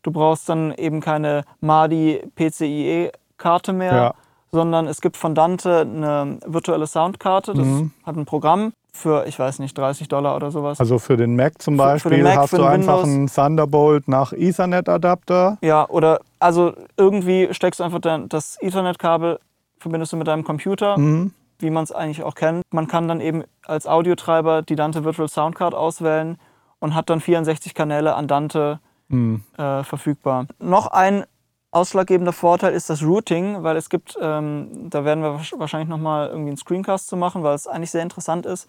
Du 0.03 0.11
brauchst 0.11 0.47
dann 0.49 0.73
eben 0.73 1.01
keine 1.01 1.43
MADI 1.61 2.23
PCIe-Karte 2.35 3.73
mehr, 3.73 3.95
ja. 3.95 4.13
Sondern 4.51 4.87
es 4.87 5.01
gibt 5.01 5.17
von 5.17 5.35
Dante 5.35 5.81
eine 5.81 6.39
virtuelle 6.45 6.87
Soundkarte. 6.87 7.53
Das 7.53 7.65
Mhm. 7.65 7.91
hat 8.05 8.15
ein 8.15 8.25
Programm 8.25 8.73
für, 8.93 9.25
ich 9.27 9.37
weiß 9.37 9.59
nicht, 9.59 9.77
30 9.77 10.07
Dollar 10.07 10.35
oder 10.37 10.51
sowas. 10.51 10.79
Also 10.79 10.99
für 10.99 11.17
den 11.17 11.35
Mac 11.35 11.61
zum 11.61 11.75
Für- 11.75 11.81
für 11.83 11.87
Beispiel 11.89 12.11
den 12.11 12.23
Mac, 12.23 12.37
hast 12.37 12.49
für 12.51 12.57
du 12.57 12.63
einfach 12.65 13.03
einen 13.03 13.27
Thunderbolt 13.27 14.07
nach 14.07 14.31
Ethernet-Adapter. 14.31 15.57
Ja, 15.61 15.87
oder 15.89 16.19
also 16.39 16.73
irgendwie 16.97 17.49
steckst 17.53 17.79
du 17.79 17.83
einfach 17.83 17.99
das 17.99 18.57
Ethernet-Kabel, 18.61 19.39
verbindest 19.79 20.13
du 20.13 20.17
mit 20.17 20.27
deinem 20.27 20.43
Computer, 20.43 20.97
Mhm. 20.97 21.33
wie 21.59 21.69
man 21.69 21.83
es 21.83 21.91
eigentlich 21.91 22.23
auch 22.23 22.35
kennt. 22.35 22.63
Man 22.71 22.87
kann 22.87 23.07
dann 23.07 23.19
eben 23.21 23.43
als 23.65 23.87
Audiotreiber 23.87 24.61
die 24.61 24.75
Dante 24.75 25.03
Virtual 25.03 25.27
Soundcard 25.27 25.73
auswählen 25.73 26.37
und 26.79 26.95
hat 26.95 27.09
dann 27.09 27.19
64 27.19 27.73
Kanäle 27.73 28.15
an 28.15 28.27
Dante 28.27 28.79
Mhm. 29.09 29.43
äh, 29.57 29.83
verfügbar. 29.83 30.47
Noch 30.59 30.87
ein 30.87 31.25
ausschlaggebender 31.75 32.33
Vorteil 32.33 32.73
ist 32.73 32.89
das 32.89 33.03
Routing, 33.03 33.61
weil 33.63 33.75
es 33.75 33.89
gibt, 33.89 34.17
ähm, 34.21 34.89
da 34.89 35.03
werden 35.03 35.21
wir 35.23 35.31
wahrsch- 35.31 35.59
wahrscheinlich 35.59 35.89
nochmal 35.89 36.29
irgendwie 36.29 36.49
einen 36.49 36.57
Screencast 36.57 37.07
zu 37.07 37.17
machen, 37.17 37.43
weil 37.43 37.53
es 37.55 37.67
eigentlich 37.67 37.91
sehr 37.91 38.01
interessant 38.01 38.45
ist. 38.45 38.67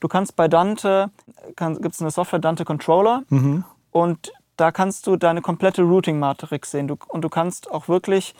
Du 0.00 0.08
kannst 0.08 0.36
bei 0.36 0.48
Dante, 0.48 1.10
gibt 1.56 1.94
es 1.94 2.00
eine 2.00 2.10
Software 2.10 2.38
Dante 2.40 2.64
Controller 2.64 3.22
Mhm. 3.30 3.64
und 3.90 4.32
da 4.56 4.70
kannst 4.70 5.06
du 5.06 5.16
deine 5.16 5.40
komplette 5.40 5.82
Routing-Matrix 5.82 6.70
sehen. 6.70 6.88
Du, 6.88 6.96
und 7.08 7.22
du 7.22 7.28
kannst 7.28 7.70
auch 7.70 7.88
wirklich 7.88 8.34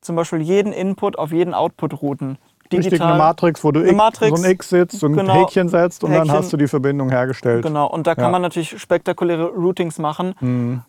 zum 0.00 0.16
Beispiel 0.16 0.40
jeden 0.42 0.72
Input 0.72 1.16
auf 1.18 1.30
jeden 1.32 1.54
Output 1.54 2.02
routen. 2.02 2.38
Richtig 2.72 3.02
eine 3.02 3.18
Matrix, 3.18 3.62
wo 3.62 3.70
du 3.70 3.84
X, 3.84 3.92
Matrix, 3.94 4.40
so 4.40 4.46
ein 4.46 4.50
X 4.50 4.68
sitzt 4.70 5.04
und 5.04 5.12
genau, 5.14 5.34
ein 5.34 5.38
Häkchen 5.40 5.68
setzt 5.68 6.02
und 6.04 6.10
dann 6.10 6.22
Häkchen. 6.22 6.36
hast 6.38 6.52
du 6.54 6.56
die 6.56 6.66
Verbindung 6.68 7.10
hergestellt. 7.10 7.62
Genau, 7.62 7.86
und 7.86 8.06
da 8.06 8.14
kann 8.14 8.24
Ja. 8.24 8.30
man 8.30 8.40
natürlich 8.42 8.80
spektakuläre 8.80 9.48
Routings 9.48 9.98
machen, 9.98 10.34
Mhm. 10.40 10.82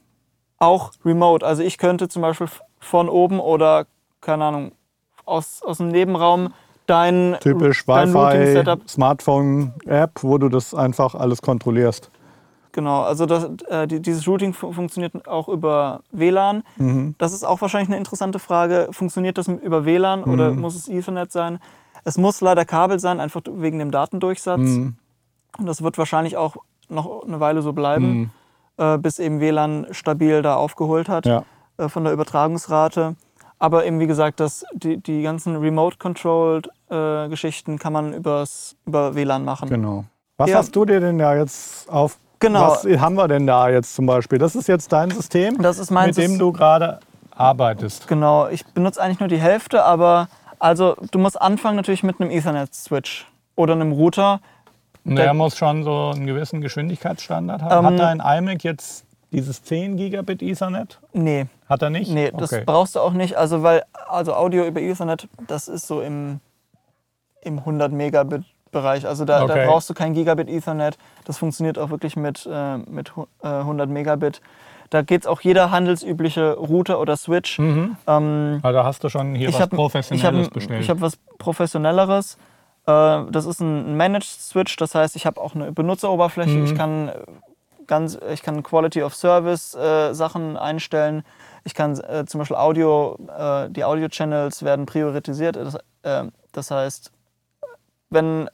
Auch 0.64 0.92
remote. 1.06 1.46
Also 1.46 1.64
ich 1.64 1.78
könnte 1.78 2.08
zum 2.10 2.22
Beispiel 2.22 2.48
von 2.80 3.10
oben 3.10 3.40
oder, 3.40 3.86
keine 4.22 4.46
Ahnung, 4.46 4.72
aus, 5.26 5.62
aus 5.64 5.78
dem 5.78 5.90
Nebenraum 5.90 6.54
dein, 6.86 7.38
Typisch 7.40 7.86
dein 7.86 8.14
Wi-Fi, 8.14 8.18
Routing-Setup 8.18 8.90
Smartphone-App, 8.90 10.12
wo 10.24 10.38
du 10.38 10.50
das 10.50 10.74
einfach 10.74 11.16
alles 11.16 11.42
kontrollierst. 11.42 12.10
Genau, 12.74 13.04
also 13.04 13.26
das, 13.28 13.50
äh, 13.70 13.88
die, 13.88 14.02
dieses 14.02 14.28
Routing 14.28 14.54
fu 14.54 14.72
funktioniert 14.72 15.28
auch 15.28 15.48
über 15.48 16.02
WLAN. 16.12 16.64
Mhm. 16.78 17.14
Das 17.20 17.32
ist 17.32 17.44
auch 17.44 17.62
wahrscheinlich 17.62 17.90
eine 17.90 17.98
interessante 17.98 18.40
Frage. 18.40 18.88
Funktioniert 18.92 19.38
das 19.38 19.48
über 19.48 19.86
WLAN 19.86 20.24
oder 20.24 20.52
Mhm. 20.52 20.62
muss 20.62 20.76
es 20.76 20.90
Ethernet 20.90 21.32
sein? 21.32 21.60
Es 22.04 22.18
muss 22.18 22.42
leider 22.42 22.66
Kabel 22.66 23.00
sein, 23.00 23.20
einfach 23.20 23.42
wegen 23.48 23.78
dem 23.80 23.92
Datendurchsatz. 23.92 24.60
Mhm. 24.60 24.96
Und 25.60 25.66
das 25.68 25.84
wird 25.84 25.98
wahrscheinlich 26.00 26.36
auch 26.36 26.56
noch 26.90 27.24
eine 27.26 27.40
Weile 27.40 27.62
so 27.62 27.74
bleiben, 27.74 28.06
Mhm. 28.22 28.30
Äh, 28.78 28.98
bis 28.98 29.20
eben 29.20 29.40
WLAN 29.40 29.88
stabil 29.92 30.42
da 30.42 30.56
aufgeholt 30.56 31.10
hat 31.10 31.26
Ja. 31.26 31.44
äh, 31.78 31.90
von 31.90 32.04
der 32.04 32.14
Übertragungsrate. 32.14 33.16
Aber 33.60 33.86
eben 33.86 34.00
wie 34.00 34.08
gesagt, 34.08 34.40
das, 34.40 34.66
die, 34.74 34.98
die 34.98 35.22
ganzen 35.22 35.56
Remote-Controlled 35.56 36.68
äh, 36.90 37.78
kann 37.78 37.94
man 37.94 38.14
übers, 38.14 38.76
über 38.86 39.16
WLAN 39.16 39.46
machen. 39.46 39.70
Genau. 39.70 40.06
Was 40.38 40.50
Ja. 40.50 40.58
hast 40.58 40.76
du 40.76 40.84
dir 40.86 41.00
denn 41.00 41.18
da 41.18 41.36
jetzt 41.36 41.90
auf? 41.90 42.18
Genau. 42.40 42.72
Was 42.72 42.84
haben 42.86 43.16
wir 43.16 43.28
denn 43.30 43.48
da 43.48 43.70
jetzt 43.70 43.96
zum 43.96 44.06
Beispiel? 44.06 44.38
Das 44.38 44.56
ist 44.56 44.68
jetzt 44.68 44.92
dein 44.92 45.12
System, 45.12 45.62
Das 45.62 45.80
ist 45.80 45.92
mein 45.92 46.08
mit 46.08 46.18
dem 46.18 46.38
du 46.38 46.52
gerade 46.52 47.00
arbeitest. 47.32 48.08
Genau, 48.08 48.48
ich 48.50 48.66
benutze 48.66 49.02
eigentlich 49.02 49.20
nur 49.20 49.30
die 49.30 49.38
Hälfte, 49.40 49.84
aber 49.86 50.28
also 50.60 50.96
du 51.12 51.20
musst 51.20 51.42
anfangen 51.42 51.78
natürlich 51.78 52.04
mit 52.04 52.20
einem 52.20 52.32
Ethernet-Switch 52.32 53.28
oder 53.56 53.74
einem 53.74 53.92
Router. 53.94 54.42
Der 55.06 55.16
Der- 55.16 55.34
muss 55.34 55.58
schon 55.58 55.84
so 55.84 56.12
einen 56.16 56.26
gewissen 56.26 56.62
Geschwindigkeitsstandard 56.62 57.62
haben. 57.62 57.86
Ähm, 57.86 57.94
Hat 57.94 58.00
dein 58.00 58.20
iMac 58.44 58.64
jetzt 58.64 59.06
dieses 59.32 59.64
10 59.64 59.98
Gigabit 59.98 60.42
Ethernet? 60.42 61.00
Nee, 61.12 61.48
Hat 61.68 61.82
er 61.82 61.90
nicht? 61.90 62.10
nee, 62.12 62.32
das 62.32 62.54
okay. 62.54 62.64
brauchst 62.66 62.96
du 62.96 63.00
auch 63.02 63.14
nicht. 63.14 63.36
Also 63.36 63.64
weil 63.64 63.84
also 64.08 64.34
Audio 64.34 64.66
über 64.66 64.80
Ethernet, 64.82 65.28
das 65.48 65.68
ist 65.68 65.88
so 65.88 66.02
im, 66.02 66.40
im 67.42 67.60
100 67.60 67.92
Megabit 67.92 68.44
Bereich. 68.72 69.06
Also 69.06 69.24
da, 69.26 69.44
Okay. 69.44 69.54
da 69.66 69.66
brauchst 69.72 69.88
du 69.90 69.94
kein 69.94 70.14
Gigabit 70.14 70.50
Ethernet. 70.50 70.98
Das 71.26 71.38
funktioniert 71.38 71.78
auch 71.78 71.90
wirklich 71.92 72.16
mit, 72.16 72.48
äh, 72.52 72.78
mit 72.78 73.16
hu- 73.16 73.28
äh, 73.44 73.48
100 73.48 73.88
Megabit. 73.90 74.42
Da 74.90 75.02
geht 75.04 75.28
auch 75.28 75.42
jeder 75.42 75.70
handelsübliche 75.70 76.54
Router 76.54 77.00
oder 77.00 77.16
Switch. 77.18 77.60
Mhm. 77.60 77.98
Ähm, 78.08 78.60
Also 78.64 78.78
da 78.78 78.84
hast 78.84 79.04
du 79.04 79.10
schon 79.10 79.36
hier 79.36 79.50
ich 79.50 79.56
was 79.56 79.62
habe 79.62 79.76
Professionelles 79.76 80.40
ich 80.42 80.46
hab, 80.48 80.54
bestellt. 80.54 80.82
Ich 80.82 80.90
habe 80.90 81.02
was 81.02 81.18
Professionelleres. 81.38 82.38
Äh, 82.86 83.32
Das 83.32 83.46
ist 83.46 83.60
ein 83.60 83.96
Managed 83.98 84.24
Switch, 84.26 84.76
das 84.78 84.96
heißt, 84.96 85.16
ich 85.16 85.26
habe 85.26 85.40
auch 85.40 85.56
eine 85.56 85.72
Benutzeroberfläche. 85.72 86.58
Mhm. 86.58 86.66
Ich 86.66 86.76
kann 86.76 87.10
äh, 87.10 87.14
ganz, 87.88 88.18
ich 88.32 88.42
kann 88.42 88.64
Quality 88.64 89.04
of 89.04 89.16
Service 89.16 89.76
äh, 89.76 90.14
Sachen 90.14 90.58
einstellen. 90.58 91.24
Ich 91.64 91.74
kann 91.74 91.98
äh, 92.00 92.26
zum 92.26 92.40
Beispiel 92.40 92.58
Audio, 92.58 93.18
äh, 93.38 93.70
die 93.70 93.84
Audio-Channels 93.84 94.64
werden 94.64 94.86
priorisiert. 94.86 95.56
Das, 95.56 95.76
äh, 96.04 96.30
das 96.52 96.72
heißt, 96.72 97.12
wenn 98.10 98.50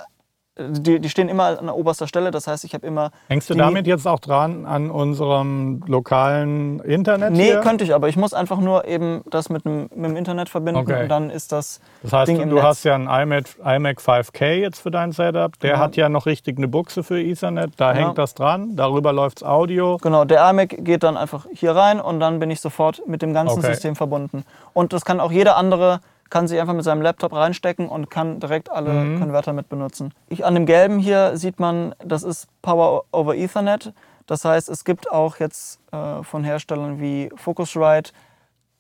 die, 0.59 0.99
die 0.99 1.09
stehen 1.09 1.29
immer 1.29 1.57
an 1.59 1.69
oberster 1.69 2.07
Stelle, 2.07 2.31
das 2.31 2.47
heißt, 2.47 2.63
ich 2.65 2.73
habe 2.73 2.85
immer. 2.85 3.11
Hängst 3.27 3.49
du 3.49 3.53
damit 3.55 3.87
jetzt 3.87 4.07
auch 4.07 4.19
dran 4.19 4.65
an 4.65 4.91
unserem 4.91 5.81
lokalen 5.87 6.79
Internet 6.81 7.31
Nee, 7.31 7.45
hier? 7.45 7.59
könnte 7.61 7.83
ich, 7.83 7.93
aber 7.93 8.09
ich 8.09 8.17
muss 8.17 8.33
einfach 8.33 8.59
nur 8.59 8.85
eben 8.85 9.21
das 9.29 9.49
mit 9.49 9.65
dem, 9.65 9.83
mit 9.95 10.11
dem 10.11 10.15
Internet 10.17 10.49
verbinden 10.49 10.81
Okay. 10.81 11.03
und 11.03 11.09
dann 11.09 11.29
ist 11.29 11.51
das. 11.51 11.79
Das 12.03 12.13
heißt, 12.13 12.27
Ding 12.29 12.37
du, 12.49 12.55
du 12.55 12.63
hast 12.63 12.83
ja 12.83 12.95
einen 12.95 13.07
iMac, 13.07 13.45
iMac 13.63 13.99
5K 14.01 14.53
jetzt 14.59 14.79
für 14.81 14.91
dein 14.91 15.11
Setup. 15.11 15.57
Der 15.59 15.71
Genau. 15.73 15.83
hat 15.83 15.95
ja 15.95 16.09
noch 16.09 16.25
richtig 16.25 16.57
eine 16.57 16.67
Buchse 16.67 17.03
für 17.03 17.21
Ethernet. 17.21 17.71
Da 17.77 17.91
Ja. 17.93 18.05
hängt 18.05 18.17
das 18.17 18.33
dran. 18.33 18.75
Darüber 18.75 19.13
läuft's 19.13 19.43
Audio. 19.43 19.97
Genau, 20.01 20.25
der 20.25 20.49
iMac 20.49 20.75
geht 20.83 21.03
dann 21.03 21.17
einfach 21.17 21.45
hier 21.53 21.75
rein 21.75 21.99
und 22.01 22.19
dann 22.19 22.39
bin 22.39 22.51
ich 22.51 22.61
sofort 22.61 23.01
mit 23.07 23.21
dem 23.21 23.33
ganzen 23.33 23.59
Okay. 23.59 23.67
System 23.73 23.95
verbunden. 23.95 24.43
Und 24.73 24.93
das 24.93 25.05
kann 25.05 25.19
auch 25.19 25.31
jeder 25.31 25.55
andere, 25.57 26.01
kann 26.29 26.48
sich 26.48 26.59
einfach 26.59 26.74
mit 26.74 26.83
seinem 26.83 27.01
Laptop 27.01 27.33
reinstecken 27.33 27.89
und 27.89 28.09
kann 28.09 28.39
direkt 28.39 28.71
alle 28.71 28.91
Mhm. 28.93 29.19
Konverter 29.19 29.53
mit 29.53 29.67
benutzen. 29.69 30.13
Ich, 30.27 30.45
an 30.45 30.53
dem 30.53 30.65
gelben 30.65 31.00
hier 31.00 31.36
sieht 31.38 31.59
man, 31.59 31.95
das 32.03 32.24
ist 32.24 32.48
Power 32.62 33.03
over 33.12 33.36
Ethernet. 33.36 33.93
Das 34.27 34.45
heißt, 34.45 34.69
es 34.69 34.86
gibt 34.86 35.12
auch 35.12 35.38
jetzt 35.38 35.79
äh, 35.91 36.21
von 36.24 36.43
Herstellern 36.43 37.00
wie 37.01 37.31
Focusrite 37.36 38.12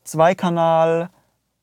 Zweikanal 0.03 1.09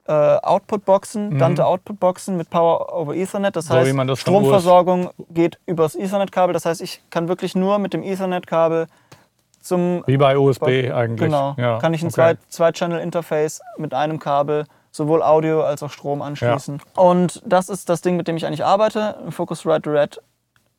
äh, 0.09 0.13
Output-Boxen, 0.13 1.37
Dante 1.39 1.67
Output-Boxen 1.67 2.37
mit 2.37 2.49
Power 2.49 2.95
over 2.97 3.15
Ethernet. 3.15 3.57
Das 3.57 3.65
Mhm. 3.69 3.73
So 3.73 3.75
heißt, 3.99 4.09
das 4.09 4.21
Stromversorgung 4.21 5.11
geht 5.31 5.59
übers 5.67 5.97
Ethernet-Kabel. 5.97 6.53
Das 6.53 6.65
heißt, 6.65 6.81
ich 6.81 7.03
kann 7.11 7.27
wirklich 7.29 7.57
nur 7.57 7.79
mit 7.79 7.93
dem 7.93 8.05
Ethernet-Kabel 8.05 8.87
zum 9.61 10.05
Wie 10.07 10.17
bei 10.17 10.39
USB 10.39 10.93
eigentlich. 10.93 11.19
Genau. 11.29 11.55
Ja, 11.59 11.79
Kann 11.79 11.93
ich 11.93 12.03
ein 12.03 12.07
okay. 12.07 12.15
Zwei- 12.15 12.37
Zwei-Channel-Interface 12.51 13.61
mit 13.79 13.95
einem 13.95 14.21
Kabel 14.21 14.67
sowohl 14.97 15.23
Audio 15.23 15.63
als 15.63 15.83
auch 15.83 15.91
Strom 15.91 16.23
anschließen. 16.23 16.81
Und 16.95 17.43
das 17.45 17.69
ist 17.69 17.89
das 17.89 18.01
Ding, 18.01 18.17
mit 18.17 18.29
dem 18.29 18.37
ich 18.37 18.47
eigentlich 18.47 18.65
arbeite. 18.65 19.17
Focusrite 19.31 19.93
Red, 19.93 20.21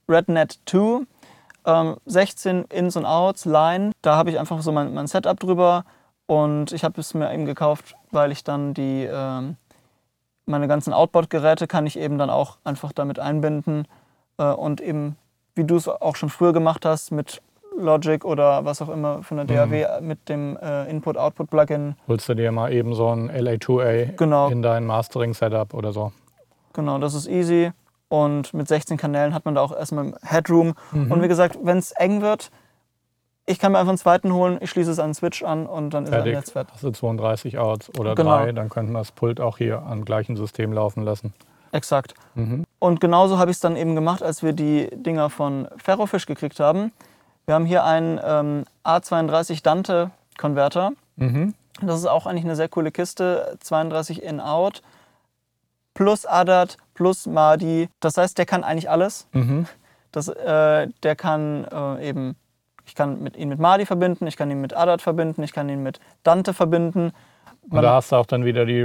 RedNet 0.09 0.59
2. 0.65 1.01
Ähm, 1.65 1.97
16 2.05 2.65
Ins 2.65 2.95
und 2.95 3.05
Outs, 3.05 3.45
Line. 3.45 3.91
Da 4.01 4.15
habe 4.15 4.29
ich 4.29 4.39
einfach 4.39 4.61
so 4.61 4.71
mein, 4.71 4.93
mein 4.93 5.07
Setup 5.07 5.39
drüber. 5.39 5.85
Und 6.25 6.71
ich 6.71 6.83
habe 6.83 6.99
es 6.99 7.13
mir 7.13 7.33
eben 7.33 7.45
gekauft, 7.45 7.95
weil 8.11 8.31
ich 8.31 8.43
dann 8.43 8.73
die 8.73 9.05
ähm, 9.05 9.57
meine 10.47 10.67
ganzen 10.67 10.93
Outboard-Geräte 10.93 11.67
kann 11.67 11.85
ich 11.85 11.99
eben 11.99 12.17
dann 12.17 12.29
auch 12.29 12.57
einfach 12.63 12.91
damit 12.93 13.19
einbinden 13.19 13.87
äh, 14.37 14.45
und 14.45 14.81
eben, 14.81 15.17
wie 15.55 15.65
du 15.65 15.75
es 15.75 15.87
auch 15.87 16.15
schon 16.15 16.29
früher 16.29 16.53
gemacht 16.53 16.85
hast, 16.85 17.11
mit 17.11 17.41
Logic 17.77 18.25
oder 18.25 18.65
was 18.65 18.81
auch 18.81 18.89
immer 18.89 19.23
für 19.23 19.35
eine 19.35 19.45
DAW 19.45 20.01
mit 20.01 20.27
dem 20.29 20.57
äh, 20.57 20.89
Input-Output-Plugin. 20.89 21.95
Holst 22.07 22.27
du 22.29 22.33
dir 22.35 22.51
mal 22.51 22.71
eben 22.73 22.93
so 22.93 23.07
ein 23.09 23.31
LA2A 23.31 24.15
Genau. 24.17 24.49
in 24.49 24.61
dein 24.61 24.85
Mastering-Setup 24.85 25.73
oder 25.73 25.91
so. 25.91 26.11
Genau, 26.73 26.97
das 26.99 27.13
ist 27.13 27.27
easy. 27.27 27.71
Und 28.09 28.53
mit 28.53 28.67
16 28.67 28.97
Kanälen 28.97 29.33
hat 29.33 29.45
man 29.45 29.55
da 29.55 29.61
auch 29.61 29.75
erstmal 29.75 30.13
Headroom. 30.23 30.73
Mhm. 30.91 31.11
Und 31.11 31.21
wie 31.21 31.27
gesagt, 31.27 31.57
wenn 31.61 31.77
es 31.77 31.91
eng 31.91 32.21
wird, 32.21 32.51
ich 33.45 33.59
kann 33.59 33.71
mir 33.71 33.79
einfach 33.79 33.89
einen 33.89 33.97
zweiten 33.97 34.33
holen, 34.33 34.57
ich 34.61 34.69
schließe 34.69 34.91
es 34.91 34.99
an 34.99 35.09
den 35.09 35.13
Switch 35.13 35.43
an 35.43 35.65
und 35.65 35.93
dann 35.93 36.03
ist 36.03 36.09
er 36.11 36.17
Fertig. 36.17 36.33
Netzwerk. 36.35 36.67
Hast 36.73 36.83
du 36.83 36.91
32 36.91 37.57
Outs 37.57 37.89
oder 37.99 38.13
Genau. 38.15 38.29
drei, 38.37 38.51
dann 38.51 38.69
könnten 38.69 38.91
wir 38.91 38.99
das 38.99 39.11
Pult 39.11 39.39
auch 39.39 39.57
hier 39.57 39.81
am 39.83 40.03
gleichen 40.05 40.35
System 40.35 40.73
laufen 40.73 41.03
lassen. 41.03 41.33
Exakt. 41.71 42.13
Mhm. 42.35 42.63
Und 42.79 43.01
genauso 43.01 43.37
habe 43.37 43.51
ich 43.51 43.57
es 43.57 43.61
dann 43.61 43.75
eben 43.75 43.95
gemacht, 43.95 44.21
als 44.23 44.41
wir 44.43 44.53
die 44.53 44.89
Dinger 44.93 45.29
von 45.29 45.67
Ferrofish 45.77 46.25
gekriegt 46.25 46.59
haben. 46.59 46.91
Wir 47.47 47.55
haben 47.55 47.65
hier 47.65 47.85
einen 47.85 48.19
ähm, 48.21 48.65
A32 48.83 49.63
Dante 49.63 50.11
Konverter. 50.37 50.91
Mhm. 51.15 51.53
Das 51.81 51.97
ist 52.01 52.05
auch 52.05 52.25
eigentlich 52.25 52.43
eine 52.43 52.57
sehr 52.57 52.67
coole 52.67 52.91
Kiste. 52.91 53.57
32 53.61 54.21
in-out 54.21 54.81
plus 55.93 56.25
ADAT 56.25 56.75
plus 56.93 57.25
MADI. 57.25 57.87
Das 58.01 58.17
heißt, 58.17 58.37
der 58.37 58.45
kann 58.45 58.65
eigentlich 58.65 58.89
alles. 58.89 59.29
Mhm. 59.31 59.65
Das, 60.11 60.27
äh, 60.27 60.89
der 61.03 61.15
kann 61.15 61.63
äh, 61.71 62.09
eben, 62.09 62.35
ich 62.85 62.95
kann 62.95 63.23
mit, 63.23 63.37
ihn 63.37 63.47
mit 63.47 63.59
MADI 63.59 63.85
verbinden, 63.85 64.27
ich 64.27 64.35
kann 64.35 64.51
ihn 64.51 64.59
mit 64.59 64.73
ADAT 64.73 65.01
verbinden, 65.01 65.41
ich 65.41 65.53
kann 65.53 65.69
ihn 65.69 65.83
mit 65.83 66.01
Dante 66.23 66.53
verbinden. 66.53 67.13
Und 67.69 67.81
da 67.81 67.95
hast 67.95 68.11
du 68.11 68.15
auch 68.15 68.25
dann 68.25 68.45
wieder 68.45 68.65
die 68.65 68.81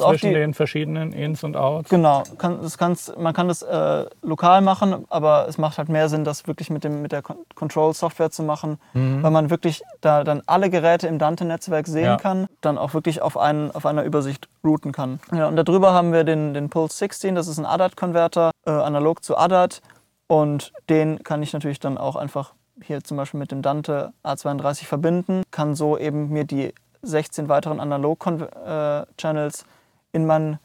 auch 0.00 0.10
zwischen 0.10 0.28
die- 0.28 0.34
den 0.36 0.54
verschiedenen 0.54 1.12
Ins 1.12 1.42
und 1.42 1.56
Outs. 1.56 1.90
Genau, 1.90 2.22
kann, 2.38 2.60
das 2.62 2.78
kannst, 2.78 3.18
man 3.18 3.34
kann 3.34 3.48
das 3.48 3.62
äh, 3.62 4.04
lokal 4.22 4.60
machen, 4.60 5.04
aber 5.10 5.46
es 5.48 5.58
macht 5.58 5.76
halt 5.78 5.88
mehr 5.88 6.08
Sinn, 6.08 6.22
das 6.22 6.46
wirklich 6.46 6.70
mit, 6.70 6.84
dem, 6.84 7.02
mit 7.02 7.10
der 7.12 7.22
Con- 7.22 7.38
Control-Software 7.56 8.30
zu 8.30 8.42
machen, 8.44 8.78
weil 8.94 9.30
man 9.30 9.50
wirklich 9.50 9.82
da 10.00 10.22
dann 10.22 10.42
alle 10.46 10.70
Geräte 10.70 11.08
im 11.08 11.18
Dante-Netzwerk 11.18 11.86
sehen 11.88 12.04
Ja. 12.04 12.16
kann, 12.16 12.46
dann 12.60 12.78
auch 12.78 12.94
wirklich 12.94 13.20
auf, 13.20 13.36
einen, 13.36 13.70
auf 13.72 13.84
einer 13.84 14.04
Übersicht 14.04 14.48
routen 14.64 14.92
kann. 14.92 15.18
Ja, 15.34 15.48
und 15.48 15.56
darüber 15.56 15.92
haben 15.92 16.12
wir 16.12 16.22
den, 16.24 16.54
den 16.54 16.70
Pulse 16.70 16.96
16, 16.96 17.34
das 17.34 17.48
ist 17.48 17.58
ein 17.58 17.66
ADAT-Konverter, 17.66 18.52
äh, 18.64 18.70
analog 18.70 19.24
zu 19.24 19.36
ADAT 19.36 19.82
und 20.28 20.72
den 20.88 21.22
kann 21.24 21.42
ich 21.42 21.52
natürlich 21.52 21.80
dann 21.80 21.98
auch 21.98 22.14
einfach 22.16 22.52
hier 22.82 23.02
zum 23.02 23.16
Beispiel 23.16 23.40
mit 23.40 23.50
dem 23.52 23.62
Dante 23.62 24.12
A32 24.22 24.84
verbinden, 24.84 25.42
kann 25.50 25.74
so 25.74 25.96
eben 25.96 26.28
mir 26.28 26.44
die 26.44 26.74
16 27.02 27.48
weiteren 27.48 27.80
Analog-Channels 27.80 29.64
in 30.12 30.26
mein 30.26 30.58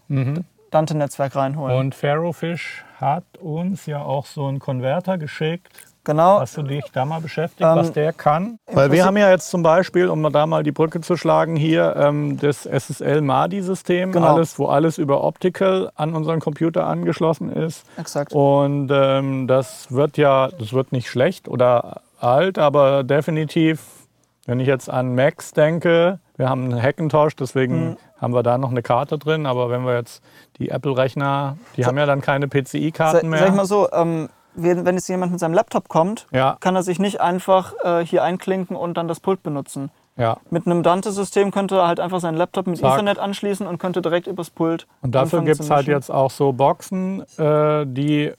Dante-Netzwerk 0.71 1.35
reinholen. 1.35 1.75
Und 1.77 1.95
Ferrofish 1.95 2.83
hat 2.99 3.23
uns 3.39 3.85
ja 3.85 4.01
auch 4.01 4.25
so 4.25 4.45
einen 4.47 4.59
Konverter 4.59 5.17
geschickt. 5.17 5.67
genau, 6.03 6.39
Hast 6.39 6.55
du 6.57 6.61
dich 6.63 6.85
da 6.93 7.03
mal 7.03 7.19
beschäftigt, 7.19 7.61
Ähm, 7.61 7.75
was 7.75 7.91
der 7.91 8.13
kann? 8.13 8.57
Weil 8.71 8.91
wir 8.91 9.03
haben 9.05 9.17
ja 9.17 9.29
jetzt 9.29 9.49
zum 9.49 9.63
Beispiel, 9.63 10.07
um 10.07 10.23
da 10.31 10.45
mal 10.47 10.63
die 10.63 10.71
Brücke 10.71 11.01
zu 11.01 11.17
schlagen, 11.17 11.55
hier 11.57 11.95
ähm, 11.97 12.37
das 12.39 12.65
SSL-MADI-System, 12.65 14.11
Genau. 14.13 14.33
alles, 14.35 14.57
wo 14.59 14.67
alles 14.67 14.97
über 14.97 15.23
Optical 15.23 15.91
an 15.95 16.13
unseren 16.15 16.39
Computer 16.39 16.85
angeschlossen 16.87 17.51
ist. 17.51 17.85
exakt. 17.97 18.33
Und 18.33 18.89
ähm, 18.93 19.47
das 19.47 19.91
wird 19.91 20.17
ja, 20.17 20.49
das 20.57 20.73
wird 20.73 20.91
nicht 20.91 21.09
schlecht 21.09 21.47
oder 21.47 22.01
alt, 22.19 22.57
aber 22.59 23.03
definitiv, 23.03 24.00
wenn 24.45 24.59
ich 24.59 24.67
jetzt 24.67 24.89
an 24.89 25.15
Macs 25.15 25.51
denke, 25.51 26.19
wir 26.37 26.49
haben 26.49 26.63
einen 26.65 26.81
Hackintosh, 26.81 27.35
deswegen 27.35 27.89
Mhm. 27.91 27.97
haben 28.19 28.33
wir 28.33 28.43
da 28.43 28.57
noch 28.57 28.71
eine 28.71 28.81
Karte 28.81 29.17
drin, 29.17 29.45
aber 29.45 29.69
wenn 29.69 29.85
wir 29.85 29.95
jetzt 29.95 30.23
die 30.57 30.69
Apple-Rechner, 30.69 31.57
die 31.77 31.85
haben 31.85 31.97
ja 31.97 32.05
dann 32.05 32.21
keine 32.21 32.47
PCI-Karten 32.47 33.29
mehr. 33.29 33.39
sag 33.39 33.49
ich 33.49 33.55
mal 33.55 33.65
so, 33.65 33.91
ähm, 33.91 34.29
wenn 34.55 34.85
jetzt 34.95 35.07
jemand 35.07 35.31
mit 35.31 35.39
seinem 35.39 35.53
Laptop 35.53 35.87
kommt, 35.87 36.27
ja, 36.31 36.57
kann 36.59 36.75
er 36.75 36.83
sich 36.83 36.99
nicht 36.99 37.21
einfach 37.21 37.73
äh, 37.83 38.03
hier 38.05 38.23
einklinken 38.23 38.75
und 38.75 38.95
dann 38.95 39.07
das 39.07 39.19
Pult 39.19 39.43
benutzen. 39.43 39.91
ja. 40.17 40.37
Mit 40.49 40.65
einem 40.65 40.83
Dante-System 40.83 41.51
könnte 41.51 41.77
er 41.77 41.87
halt 41.87 41.99
einfach 42.01 42.19
seinen 42.19 42.35
Laptop 42.37 42.67
mit 42.67 42.77
Zack. 42.79 42.91
Ethernet 42.93 43.17
anschließen 43.17 43.65
und 43.65 43.77
könnte 43.77 44.01
direkt 44.01 44.27
übers 44.27 44.49
Pult. 44.49 44.87
Und 45.01 45.15
dafür 45.15 45.41
gibt 45.43 45.61
es 45.61 45.69
halt 45.69 45.87
jetzt 45.87 46.11
auch 46.11 46.29
so 46.31 46.51
Boxen, 46.51 47.21
äh, 47.37 47.85
die 47.87 48.33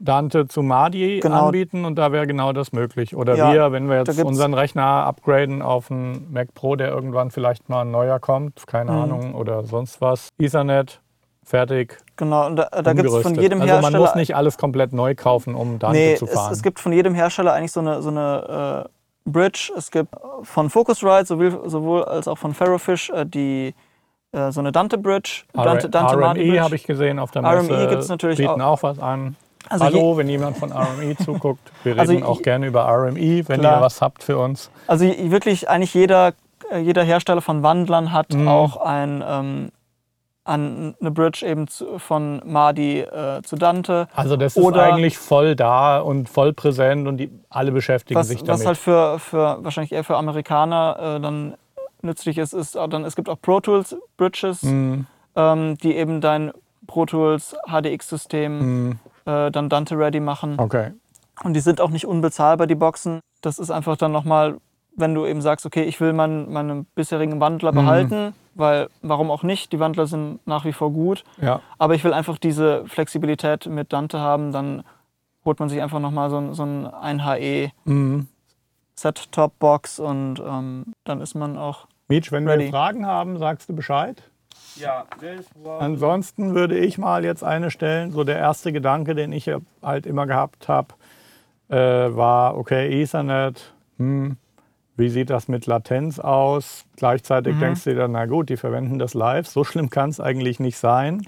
Dante 0.00 0.46
zu 0.46 0.62
Madi 0.62 1.20
Genau. 1.20 1.46
anbieten 1.46 1.84
und 1.84 1.96
da 1.96 2.12
wäre 2.12 2.26
genau 2.26 2.52
das 2.52 2.72
möglich. 2.72 3.16
Oder 3.16 3.34
Ja, 3.36 3.52
wir, 3.52 3.72
wenn 3.72 3.88
wir 3.88 3.98
jetzt 3.98 4.22
unseren 4.22 4.54
Rechner 4.54 4.84
upgraden 5.06 5.60
auf 5.62 5.90
einen 5.90 6.32
Mac 6.32 6.54
Pro, 6.54 6.76
der 6.76 6.88
irgendwann 6.88 7.30
vielleicht 7.30 7.68
mal 7.68 7.82
ein 7.82 7.90
neuer 7.90 8.18
kommt, 8.20 8.66
keine 8.66 8.92
Mhm. 8.92 8.98
Ahnung, 8.98 9.34
oder 9.34 9.64
sonst 9.64 10.00
was. 10.00 10.28
Ethernet, 10.38 11.00
fertig, 11.44 11.98
Genau, 12.16 12.46
und 12.46 12.56
da, 12.56 12.64
da 12.82 12.92
gibt 12.94 13.08
es 13.08 13.22
von 13.22 13.34
jedem 13.36 13.60
Also 13.60 13.74
Hersteller. 13.74 13.92
man 13.92 14.00
muss 14.00 14.14
nicht 14.16 14.34
alles 14.34 14.58
komplett 14.58 14.92
neu 14.92 15.14
kaufen, 15.14 15.54
um 15.54 15.78
Dante 15.78 15.96
nee, 15.96 16.14
zu 16.16 16.24
es, 16.26 16.32
fahren. 16.32 16.52
es 16.52 16.62
gibt 16.62 16.80
von 16.80 16.92
jedem 16.92 17.14
Hersteller 17.14 17.52
eigentlich 17.52 17.70
so 17.72 17.78
eine, 17.80 18.02
so 18.02 18.08
eine 18.10 18.84
äh, 18.86 19.30
Bridge. 19.30 19.70
Es 19.76 19.90
gibt 19.92 20.10
von 20.42 20.68
Focusrite 20.70 21.26
sowohl, 21.26 21.68
sowohl 21.68 22.04
als 22.04 22.26
auch 22.26 22.38
von 22.38 22.54
Ferrofish 22.54 23.10
äh, 23.10 23.24
die, 23.24 23.72
äh, 24.32 24.50
so 24.50 24.58
eine 24.60 24.72
Dante 24.72 24.98
Bridge. 24.98 25.42
Dante, 25.52 25.88
Dante 25.88 26.16
RME 26.16 26.60
habe 26.60 26.74
ich 26.74 26.84
gesehen 26.84 27.18
auf 27.20 27.30
der 27.30 27.42
RME 27.44 27.62
Messe. 27.62 27.86
gibt's 27.88 28.08
natürlich 28.08 28.38
bieten 28.38 28.60
auch 28.62 28.82
was 28.82 28.98
an. 28.98 29.36
Also 29.68 29.84
Hallo, 29.84 30.16
wenn 30.16 30.28
jemand 30.28 30.56
von 30.56 30.72
RME 30.72 31.16
zuguckt. 31.24 31.70
Wir 31.84 31.92
reden 31.92 32.00
Also 32.00 32.24
auch 32.24 32.42
gerne 32.42 32.66
über 32.66 32.86
RME, 32.88 33.46
wenn 33.48 33.60
Klar. 33.60 33.78
ihr 33.78 33.82
was 33.82 34.00
habt 34.00 34.22
für 34.22 34.38
uns. 34.38 34.70
Also 34.86 35.04
wirklich 35.04 35.68
eigentlich 35.68 35.94
jeder, 35.94 36.32
äh, 36.70 36.78
jeder 36.78 37.02
Hersteller 37.04 37.42
von 37.42 37.62
Wandlern 37.62 38.12
hat 38.12 38.32
Mhm. 38.32 38.48
auch 38.48 38.76
ein, 38.78 39.22
ähm, 39.26 39.68
an, 40.44 40.94
eine 40.98 41.10
Bridge 41.10 41.44
eben 41.46 41.68
zu, 41.68 41.98
von 41.98 42.40
Madi 42.46 43.00
äh, 43.00 43.42
zu 43.42 43.56
Dante. 43.56 44.08
Also 44.14 44.36
das 44.38 44.56
Oder- 44.56 44.86
ist 44.86 44.92
eigentlich 44.94 45.18
voll 45.18 45.54
da 45.54 45.98
und 46.00 46.28
voll 46.30 46.54
präsent 46.54 47.06
und 47.06 47.18
die, 47.18 47.30
alle 47.50 47.70
beschäftigen 47.70 48.18
Was, 48.18 48.28
sich 48.28 48.42
damit. 48.42 48.60
was 48.60 48.66
halt 48.66 48.78
für, 48.78 49.18
für 49.18 49.58
wahrscheinlich 49.62 49.92
eher 49.92 50.04
für 50.04 50.16
Amerikaner 50.16 51.16
äh, 51.16 51.20
dann 51.20 51.54
nützlich 52.00 52.38
ist, 52.38 52.54
ist 52.54 52.78
auch 52.78 52.88
dann, 52.88 53.04
es 53.04 53.14
gibt 53.16 53.28
auch 53.28 53.38
Pro 53.42 53.60
Tools 53.60 53.94
Bridges, 54.16 54.62
Mhm. 54.62 55.06
ähm, 55.36 55.76
die 55.78 55.94
eben 55.96 56.22
dein 56.22 56.52
Pro 56.86 57.04
Tools 57.04 57.54
HDX-System 57.70 58.58
Mhm. 58.88 58.98
Äh, 59.28 59.50
dann 59.50 59.68
Dante 59.68 59.96
ready 59.98 60.20
machen. 60.20 60.54
Okay. 60.58 60.92
Und 61.44 61.52
die 61.54 61.60
sind 61.60 61.80
auch 61.80 61.90
nicht 61.90 62.06
unbezahlbar, 62.06 62.66
die 62.66 62.74
Boxen. 62.74 63.20
Das 63.42 63.58
ist 63.58 63.70
einfach 63.70 63.96
dann 63.96 64.10
nochmal, 64.10 64.56
wenn 64.96 65.14
du 65.14 65.26
eben 65.26 65.40
sagst, 65.42 65.64
okay, 65.66 65.82
ich 65.84 66.00
will 66.00 66.12
mein, 66.12 66.50
meine 66.52 66.84
bisherigen 66.94 67.40
Wandler 67.40 67.70
Mhm. 67.72 67.76
behalten, 67.76 68.34
weil 68.54 68.88
warum 69.02 69.30
auch 69.30 69.42
nicht, 69.44 69.70
die 69.72 69.78
Wandler 69.78 70.06
sind 70.08 70.44
nach 70.46 70.64
wie 70.64 70.72
vor 70.72 70.90
gut, 70.90 71.22
Ja. 71.40 71.60
aber 71.78 71.94
ich 71.94 72.02
will 72.02 72.12
einfach 72.12 72.38
diese 72.38 72.84
Flexibilität 72.86 73.66
mit 73.66 73.92
Dante 73.92 74.18
haben, 74.18 74.50
dann 74.50 74.82
holt 75.44 75.60
man 75.60 75.68
sich 75.68 75.80
einfach 75.80 76.00
nochmal 76.00 76.30
so, 76.30 76.38
ein- 76.38 76.54
so 76.54 76.64
ein 76.64 76.86
1HE 76.86 77.70
Mhm. 77.84 78.26
Set-Top-Box 78.96 80.00
und 80.00 80.40
ähm, 80.44 80.86
dann 81.04 81.20
ist 81.20 81.34
man 81.34 81.56
auch. 81.56 81.86
Mietsch, 82.08 82.32
wenn 82.32 82.48
Ready. 82.48 82.64
wir 82.64 82.70
Fragen 82.70 83.06
haben, 83.06 83.38
sagst 83.38 83.68
du 83.68 83.74
Bescheid. 83.76 84.22
Ja. 84.76 85.04
Ansonsten 85.78 86.54
würde 86.54 86.78
ich 86.78 86.98
mal 86.98 87.24
jetzt 87.24 87.42
eine 87.44 87.70
stellen. 87.70 88.12
So 88.12 88.24
der 88.24 88.38
erste 88.38 88.72
Gedanke, 88.72 89.14
den 89.14 89.32
ich 89.32 89.50
halt 89.82 90.06
immer 90.06 90.26
gehabt 90.26 90.68
habe, 90.68 90.94
äh, 91.68 91.76
war, 91.76 92.56
okay, 92.56 93.02
Ethernet, 93.02 93.74
hm, 93.98 94.36
wie 94.96 95.08
sieht 95.10 95.30
das 95.30 95.48
mit 95.48 95.66
Latenz 95.66 96.18
aus? 96.18 96.84
Gleichzeitig 96.96 97.54
Mhm. 97.56 97.60
denkst 97.60 97.84
du 97.84 97.90
dir 97.90 97.96
dann, 97.96 98.12
na 98.12 98.26
gut, 98.26 98.48
die 98.48 98.56
verwenden 98.56 98.98
das 98.98 99.14
live. 99.14 99.46
So 99.46 99.64
schlimm 99.64 99.90
kann 99.90 100.10
es 100.10 100.18
eigentlich 100.18 100.58
nicht 100.60 100.78
sein. 100.78 101.26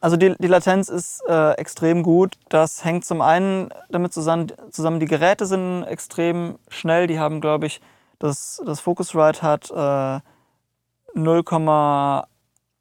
Also 0.00 0.16
die, 0.16 0.34
die 0.38 0.48
Latenz 0.48 0.88
ist 0.88 1.22
äh, 1.28 1.52
extrem 1.52 2.02
gut. 2.02 2.36
Das 2.48 2.84
hängt 2.84 3.04
zum 3.04 3.20
einen 3.20 3.70
damit 3.88 4.12
zusammen, 4.12 4.52
zusammen, 4.70 4.98
die 5.00 5.06
Geräte 5.06 5.46
sind 5.46 5.84
extrem 5.84 6.58
schnell. 6.68 7.06
Die 7.06 7.18
haben, 7.18 7.40
glaube 7.40 7.66
ich, 7.66 7.80
das, 8.18 8.60
das 8.66 8.80
Focusrite 8.80 9.42
hat 9.42 9.70
äh, 9.70 10.20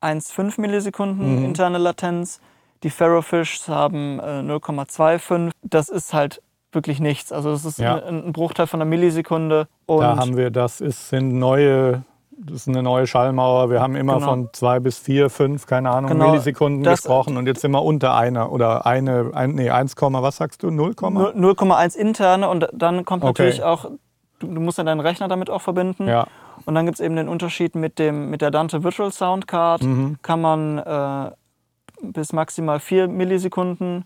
0,15 0.02 0.60
Millisekunden 0.62 1.38
Mhm. 1.40 1.46
interne 1.46 1.78
Latenz. 1.78 2.40
Die 2.84 2.90
Ferrofishs 2.90 3.68
haben 3.68 4.20
äh, 4.20 4.42
0,25. 4.42 5.52
Das 5.62 5.90
ist 5.90 6.14
halt 6.14 6.42
wirklich 6.72 7.00
nichts. 7.00 7.32
Also 7.32 7.52
das 7.52 7.66
ist 7.66 7.80
Ja. 7.80 7.96
ein, 7.96 8.28
ein 8.28 8.34
Bruchteil 8.34 8.66
von 8.68 8.82
einer 8.82 8.90
Millisekunde. 8.90 9.68
Und 9.86 10.02
da 10.02 10.18
haben 10.18 10.38
wir, 10.38 10.50
das 10.52 10.82
ist, 10.82 11.10
sind 11.10 11.38
neue, 11.38 12.04
das 12.32 12.62
ist 12.62 12.68
eine 12.70 12.82
neue 12.82 13.06
Schallmauer. 13.06 13.70
Wir 13.70 13.82
haben 13.82 13.96
immer 13.96 14.16
Genau. 14.16 14.26
von 14.26 14.50
zwei 14.54 14.80
bis 14.80 14.98
vier, 14.98 15.30
fünf, 15.30 15.68
keine 15.68 15.92
Ahnung, 15.92 16.12
Genau, 16.12 16.30
Millisekunden 16.32 16.82
das- 16.84 17.02
gesprochen 17.04 17.38
und 17.38 17.46
jetzt 17.46 17.62
sind 17.62 17.72
wir 17.72 17.84
unter 17.84 18.16
einer 18.16 18.52
oder 18.52 18.86
eine, 18.88 19.32
ein, 19.34 19.52
nee, 19.52 19.70
1, 19.70 19.96
was 20.00 20.38
sagst 20.38 20.64
du? 20.64 20.72
0, 20.72 20.96
Null- 21.02 21.34
0,1 21.36 21.96
interne 21.96 22.50
und 22.50 22.68
dann 22.74 23.06
kommt 23.06 23.24
Okay. 23.24 23.30
natürlich 23.44 23.64
auch, 23.64 23.92
du, 24.40 24.48
du 24.48 24.60
musst 24.62 24.78
ja 24.80 24.84
deinen 24.86 25.02
Rechner 25.02 25.28
damit 25.28 25.50
auch 25.52 25.62
verbinden. 25.62 26.08
ja. 26.08 26.26
Und 26.66 26.76
dann 26.76 26.86
gibt 26.86 27.00
es 27.00 27.06
eben 27.06 27.16
den 27.16 27.28
Unterschied 27.30 27.76
mit, 27.76 28.00
dem, 28.00 28.30
mit 28.30 28.42
der 28.42 28.52
Dante 28.52 28.84
Virtual 28.84 29.12
Sound 29.12 29.48
Card. 29.48 29.84
Mhm. 29.84 30.18
Kann 30.22 30.42
man 30.42 30.78
äh, 30.80 31.32
bis 32.02 32.34
maximal 32.34 32.80
4 32.80 33.08
Millisekunden 33.08 34.06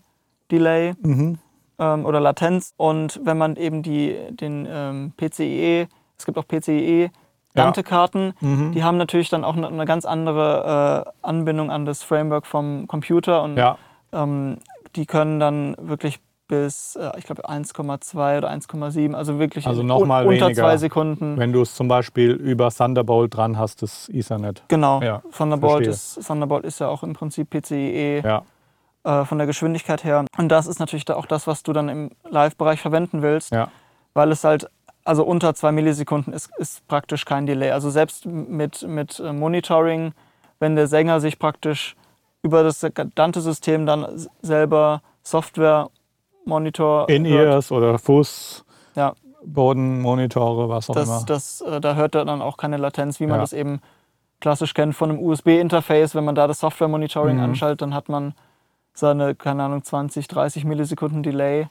Delay 0.50 0.94
Mhm. 1.02 1.38
ähm, 1.78 2.04
oder 2.06 2.20
Latenz. 2.20 2.72
Und 2.76 3.20
wenn 3.24 3.38
man 3.38 3.56
eben 3.56 3.82
die, 3.82 4.16
den 4.30 4.66
ähm, 4.70 5.12
PCIe, 5.16 5.88
es 6.18 6.24
gibt 6.24 6.38
auch 6.38 6.46
PCIe 6.46 7.10
Dante-Karten, 7.54 8.34
Mhm. 8.40 8.72
die 8.72 8.84
haben 8.84 8.98
natürlich 8.98 9.30
dann 9.30 9.42
auch 9.44 9.56
eine, 9.56 9.68
eine 9.68 9.86
ganz 9.86 10.04
andere 10.04 11.06
äh, 11.06 11.10
Anbindung 11.26 11.70
an 11.70 11.86
das 11.86 12.02
Framework 12.02 12.46
vom 12.46 12.86
Computer. 12.86 13.42
Und 13.42 13.56
Ja. 13.56 13.78
ähm, 14.12 14.58
die 14.94 15.06
können 15.06 15.40
dann 15.40 15.74
wirklich 15.80 16.20
bis, 16.48 16.96
äh, 16.96 17.10
ich 17.18 17.24
glaube, 17.24 17.48
1,2 17.48 18.38
oder 18.38 18.50
1,7, 18.50 19.14
also 19.14 19.38
wirklich 19.38 19.66
Also 19.66 19.82
noch 19.82 20.04
mal 20.04 20.26
unter 20.26 20.46
weniger. 20.46 20.62
zwei 20.62 20.76
Sekunden. 20.76 21.36
Wenn 21.36 21.52
du 21.52 21.62
es 21.62 21.74
zum 21.74 21.88
Beispiel 21.88 22.32
über 22.32 22.70
Thunderbolt 22.70 23.36
dran 23.36 23.58
hast, 23.58 23.82
das 23.82 24.08
Ethernet. 24.08 24.62
Genau. 24.68 25.00
Ja, 25.02 25.22
Thunderbolt, 25.36 25.86
ist, 25.86 26.24
Thunderbolt 26.26 26.64
ist 26.64 26.78
ja 26.80 26.88
auch 26.88 27.02
im 27.02 27.12
Prinzip 27.14 27.50
PCIe 27.50 28.22
Ja. 28.24 28.42
äh, 29.04 29.24
von 29.24 29.38
der 29.38 29.46
Geschwindigkeit 29.46 30.04
her. 30.04 30.24
Und 30.38 30.48
das 30.48 30.66
ist 30.66 30.78
natürlich 30.78 31.08
auch 31.10 31.26
das, 31.26 31.46
was 31.46 31.62
du 31.62 31.72
dann 31.72 31.88
im 31.88 32.10
Live-Bereich 32.28 32.80
verwenden 32.80 33.22
willst, 33.22 33.52
Ja. 33.52 33.68
weil 34.14 34.30
es 34.32 34.44
halt, 34.44 34.68
also 35.04 35.24
unter 35.24 35.54
zwei 35.54 35.72
Millisekunden 35.72 36.32
ist, 36.32 36.50
ist 36.58 36.86
praktisch 36.88 37.24
kein 37.24 37.46
Delay. 37.46 37.70
Also 37.72 37.90
selbst 37.90 38.24
mit, 38.26 38.82
mit 38.86 39.18
äh, 39.20 39.32
Monitoring, 39.32 40.12
wenn 40.60 40.76
der 40.76 40.86
Sänger 40.86 41.20
sich 41.20 41.38
praktisch 41.38 41.96
über 42.42 42.62
das 42.62 42.86
Dante-System 43.16 43.86
dann 43.86 44.06
selber 44.40 45.02
Software 45.24 45.88
Monitor 46.46 47.08
In-Ears 47.08 47.72
oder 47.72 47.98
Fuß, 47.98 48.64
Ja. 48.94 49.12
Bodenmonitore, 49.44 50.68
was 50.68 50.88
auch 50.90 50.94
das, 50.94 51.08
immer. 51.08 51.22
das, 51.26 51.60
äh, 51.60 51.80
da 51.80 51.94
hört 51.94 52.14
er 52.14 52.24
dann 52.24 52.40
auch 52.42 52.56
keine 52.56 52.76
Latenz, 52.78 53.20
wie 53.20 53.26
man 53.26 53.36
Ja. 53.36 53.40
das 53.42 53.52
eben 53.52 53.80
klassisch 54.40 54.74
kennt 54.74 54.94
von 54.94 55.10
einem 55.10 55.18
USB-Interface. 55.20 56.14
Wenn 56.14 56.24
man 56.24 56.34
da 56.34 56.46
das 56.46 56.60
Software-Monitoring 56.60 57.36
Mhm. 57.36 57.42
anschaltet, 57.42 57.82
dann 57.82 57.94
hat 57.94 58.08
man 58.08 58.34
seine, 58.94 59.34
keine 59.34 59.64
Ahnung, 59.64 59.82
20, 59.82 60.26
30 60.28 60.64
Millisekunden 60.64 61.22
Delay. 61.22 61.66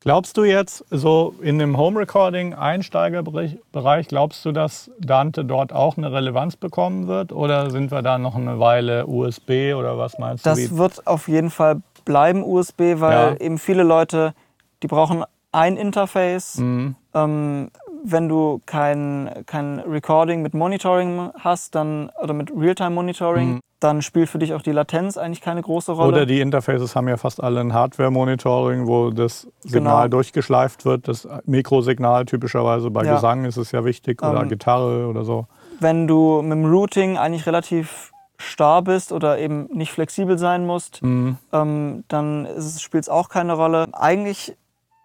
Glaubst 0.00 0.36
du 0.36 0.44
jetzt, 0.44 0.84
so 0.90 1.34
in 1.40 1.58
dem 1.58 1.78
Home 1.78 1.98
Recording 2.00 2.52
Einsteigerbereich, 2.52 4.08
glaubst 4.08 4.44
du, 4.44 4.52
dass 4.52 4.90
Dante 5.00 5.46
dort 5.46 5.72
auch 5.72 5.96
eine 5.96 6.12
Relevanz 6.12 6.56
bekommen 6.56 7.06
wird? 7.06 7.32
Oder 7.32 7.70
sind 7.70 7.90
wir 7.90 8.02
da 8.02 8.18
noch 8.18 8.34
eine 8.34 8.58
Weile 8.60 9.06
USB 9.06 9.72
oder 9.74 9.96
was 9.96 10.18
meinst 10.18 10.44
das 10.44 10.58
du? 10.58 10.68
Das 10.68 10.76
wird 10.76 11.06
auf 11.06 11.26
jeden 11.28 11.48
Fall 11.50 11.80
bleiben 12.04 12.42
USB, 12.44 13.00
weil 13.00 13.36
ja. 13.36 13.36
eben 13.36 13.58
viele 13.58 13.82
Leute, 13.82 14.34
die 14.82 14.86
brauchen 14.86 15.24
ein 15.52 15.76
Interface. 15.76 16.58
Mhm. 16.58 16.96
Ähm, 17.14 17.70
wenn 18.04 18.28
du 18.28 18.60
kein, 18.66 19.30
kein 19.46 19.80
Recording 19.80 20.42
mit 20.42 20.52
Monitoring 20.52 21.30
hast, 21.38 21.74
dann 21.74 22.10
oder 22.22 22.34
mit 22.34 22.52
Realtime-Monitoring, 22.54 23.54
mhm. 23.54 23.60
dann 23.80 24.02
spielt 24.02 24.28
für 24.28 24.38
dich 24.38 24.52
auch 24.52 24.60
die 24.60 24.72
Latenz 24.72 25.16
eigentlich 25.16 25.40
keine 25.40 25.62
große 25.62 25.92
Rolle. 25.92 26.08
Oder 26.08 26.26
die 26.26 26.40
Interfaces 26.40 26.94
haben 26.94 27.08
ja 27.08 27.16
fast 27.16 27.42
alle 27.42 27.60
ein 27.60 27.72
Hardware-Monitoring, 27.72 28.86
wo 28.86 29.10
das 29.10 29.48
Signal 29.60 30.04
genau. 30.04 30.16
durchgeschleift 30.18 30.84
wird. 30.84 31.08
Das 31.08 31.26
Mikrosignal 31.46 32.26
typischerweise 32.26 32.90
bei 32.90 33.04
ja. 33.04 33.14
Gesang 33.14 33.46
ist 33.46 33.56
es 33.56 33.72
ja 33.72 33.86
wichtig 33.86 34.22
oder 34.22 34.42
ähm, 34.42 34.48
Gitarre 34.50 35.08
oder 35.08 35.24
so. 35.24 35.46
Wenn 35.80 36.06
du 36.06 36.42
mit 36.42 36.52
dem 36.52 36.66
Routing 36.66 37.16
eigentlich 37.16 37.46
relativ 37.46 38.12
starr 38.38 38.82
bist 38.82 39.12
oder 39.12 39.38
eben 39.38 39.66
nicht 39.72 39.92
flexibel 39.92 40.38
sein 40.38 40.66
musst, 40.66 41.02
mhm. 41.02 41.38
ähm, 41.52 42.04
dann 42.08 42.48
spielt 42.78 43.04
es 43.04 43.08
auch 43.08 43.28
keine 43.28 43.54
Rolle. 43.54 43.88
Eigentlich 43.92 44.56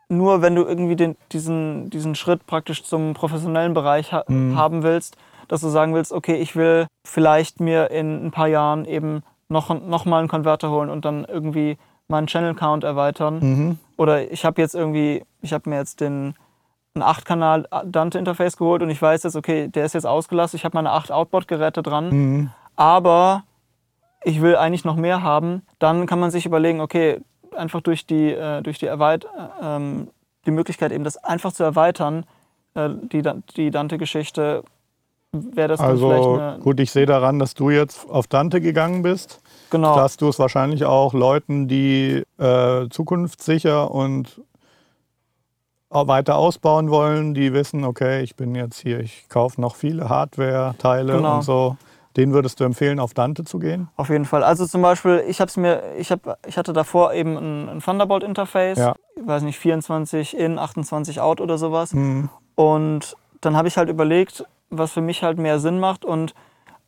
nur 0.10 0.42
wenn 0.42 0.56
du 0.56 0.64
irgendwie 0.64 0.96
den, 0.96 1.16
diesen, 1.32 1.90
diesen 1.92 2.16
Schritt 2.16 2.46
praktisch 2.48 2.84
zum 2.84 3.14
professionellen 3.14 3.74
Bereich 3.74 4.12
ha 4.12 4.24
mhm. 4.28 4.58
haben 4.58 4.84
willst, 4.84 5.16
dass 5.48 5.62
du 5.62 5.70
sagen 5.70 5.94
willst, 5.94 6.12
okay, 6.12 6.36
ich 6.36 6.56
will 6.56 6.88
vielleicht 7.06 7.60
mir 7.60 7.92
in 7.92 8.26
ein 8.26 8.32
paar 8.32 8.48
Jahren 8.48 8.86
eben 8.86 9.24
noch, 9.50 9.70
noch 9.70 10.06
mal 10.06 10.20
einen 10.20 10.28
Konverter 10.28 10.70
holen 10.70 10.90
und 10.90 11.06
dann 11.06 11.26
irgendwie 11.26 11.78
meinen 12.08 12.28
Channel 12.28 12.56
Count 12.56 12.84
erweitern. 12.84 13.40
Mhm. 13.40 13.80
Oder 13.98 14.32
ich 14.32 14.46
habe 14.46 14.62
jetzt 14.62 14.76
irgendwie, 14.76 15.24
ich 15.42 15.54
habe 15.54 15.70
mir 15.70 15.78
jetzt 15.78 16.02
den 16.02 16.34
ein 16.96 17.04
8-Kanal 17.04 17.68
Dante 17.86 18.18
Interface 18.18 18.58
geholt 18.58 18.82
und 18.82 18.90
ich 18.90 19.02
weiß 19.02 19.24
jetzt, 19.24 19.36
okay, 19.36 19.68
der 19.68 19.86
ist 19.86 19.94
jetzt 19.94 20.08
ausgelassen, 20.08 20.56
ich 20.56 20.66
habe 20.66 20.76
meine 20.76 20.92
8 20.92 21.12
Outboard-Geräte 21.12 21.84
dran, 21.84 22.10
mhm. 22.10 22.52
Aber 22.80 23.44
ich 24.24 24.42
will 24.42 24.56
eigentlich 24.56 24.86
noch 24.86 24.96
mehr 24.96 25.22
haben, 25.22 25.64
dann 25.80 26.06
kann 26.06 26.20
man 26.20 26.32
sich 26.32 26.46
überlegen, 26.46 26.80
okay, 26.80 27.20
einfach 27.54 27.82
durch 27.82 28.06
die, 28.06 28.32
äh, 28.32 28.62
durch 28.62 28.80
die, 28.80 28.86
Erweit 28.86 29.28
ähm, 29.62 30.08
die 30.46 30.52
Möglichkeit, 30.52 30.94
eben 30.94 31.04
das 31.04 31.18
einfach 31.18 31.52
zu 31.52 31.64
erweitern, 31.64 32.26
äh, 32.76 32.90
die, 33.12 33.22
die 33.58 33.70
Dante-Geschichte, 33.70 34.64
wäre 35.34 35.68
das 35.68 35.82
also, 35.82 36.08
vielleicht 36.10 36.28
eine 36.28 36.60
gut, 36.64 36.80
ich 36.80 36.92
sehe 36.92 37.06
daran, 37.06 37.38
dass 37.38 37.54
du 37.54 37.70
jetzt 37.70 38.10
auf 38.10 38.28
Dante 38.28 38.62
gegangen 38.62 39.02
bist. 39.04 39.42
Genau. 39.72 39.98
Dass 39.98 40.16
du 40.16 40.30
es 40.30 40.40
wahrscheinlich 40.40 40.86
auch 40.86 41.14
Leuten, 41.14 41.68
die 41.68 42.24
äh, 42.38 42.88
zukunftssicher 42.90 43.92
und 43.92 44.42
weiter 45.90 46.38
ausbauen 46.38 46.90
wollen, 46.92 47.34
die 47.34 47.52
wissen, 47.52 47.84
okay, 47.84 48.22
ich 48.22 48.36
bin 48.36 48.56
jetzt 48.56 48.80
hier, 48.80 49.02
ich 49.02 49.28
kaufe 49.28 49.60
noch 49.60 49.76
viele 49.76 50.08
Hardware-Teile 50.08 51.14
genau. 51.14 51.36
und 51.36 51.42
so. 51.42 51.78
Den 52.20 52.34
würdest 52.34 52.60
du 52.60 52.66
empfehlen, 52.66 53.00
auf 53.00 53.14
Dante 53.14 53.46
zu 53.46 53.60
gehen? 53.60 53.88
Auf 53.96 54.10
jeden 54.10 54.26
Fall. 54.26 54.44
Also 54.44 54.68
zum 54.68 54.82
Beispiel, 54.82 55.24
ich 55.26 55.40
habe 55.40 55.50
mir, 55.56 55.96
ich 55.98 56.12
habe, 56.12 56.38
ich 56.46 56.58
hatte 56.58 56.74
davor 56.74 57.14
eben 57.14 57.38
ein, 57.38 57.70
ein 57.70 57.80
Thunderbolt-Interface, 57.80 58.78
ja. 58.78 58.94
ich 59.16 59.26
weiß 59.26 59.42
nicht, 59.44 59.58
24 59.58 60.36
in, 60.38 60.60
28 60.60 61.22
out 61.22 61.40
oder 61.40 61.58
sowas. 61.58 61.94
Mhm. 61.94 62.28
Und 62.56 63.16
dann 63.40 63.56
habe 63.56 63.70
ich 63.70 63.78
halt 63.78 63.88
überlegt, 63.88 64.46
was 64.70 64.92
für 64.92 65.00
mich 65.00 65.24
halt 65.24 65.38
mehr 65.38 65.62
Sinn 65.62 65.80
macht. 65.80 66.04
Und 66.04 66.34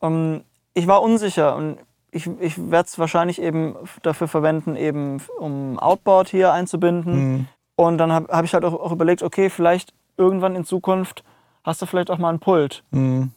ähm, 0.02 0.42
ich 0.74 0.86
war 0.86 1.00
unsicher 1.00 1.56
und 1.56 1.78
ich, 2.10 2.28
ich 2.38 2.70
werde 2.70 2.88
es 2.88 2.98
wahrscheinlich 2.98 3.40
eben 3.40 3.74
dafür 4.02 4.28
verwenden, 4.28 4.76
eben 4.76 5.16
um 5.38 5.78
Outboard 5.78 6.28
hier 6.28 6.52
einzubinden. 6.52 7.14
Mhm. 7.14 7.46
Und 7.74 7.96
dann 7.96 8.12
habe 8.12 8.30
hab 8.30 8.44
ich 8.44 8.52
halt 8.52 8.66
auch, 8.66 8.74
auch, 8.74 8.92
überlegt, 8.92 9.22
okay, 9.22 9.48
vielleicht 9.48 9.94
irgendwann 10.18 10.56
in 10.56 10.66
Zukunft 10.66 11.24
hast 11.64 11.80
du 11.80 11.86
vielleicht 11.86 12.10
auch 12.10 12.18
mal 12.18 12.28
einen 12.28 12.38
Pult. 12.38 12.84
Mhm. 12.90 13.30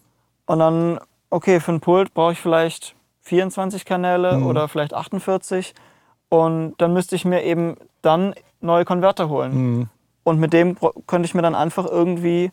Und 0.45 0.59
dann 0.59 0.99
okay, 1.29 1.59
für 1.59 1.73
ein 1.73 1.79
Pult 1.79 2.13
brauche 2.13 2.33
ich 2.33 2.39
vielleicht 2.39 2.95
24 3.21 3.85
Kanäle 3.85 4.37
mhm. 4.37 4.47
oder 4.47 4.67
vielleicht 4.67 4.93
48 4.93 5.73
und 6.29 6.75
dann 6.77 6.93
müsste 6.93 7.15
ich 7.15 7.25
mir 7.25 7.43
eben 7.43 7.75
dann 8.01 8.35
neue 8.61 8.85
Konverter 8.85 9.29
holen. 9.29 9.53
Mhm. 9.53 9.89
Und 10.23 10.39
mit 10.39 10.53
dem 10.53 10.77
könnte 11.07 11.25
ich 11.25 11.35
mir 11.35 11.41
dann 11.41 11.55
einfach 11.55 11.85
irgendwie 11.85 12.51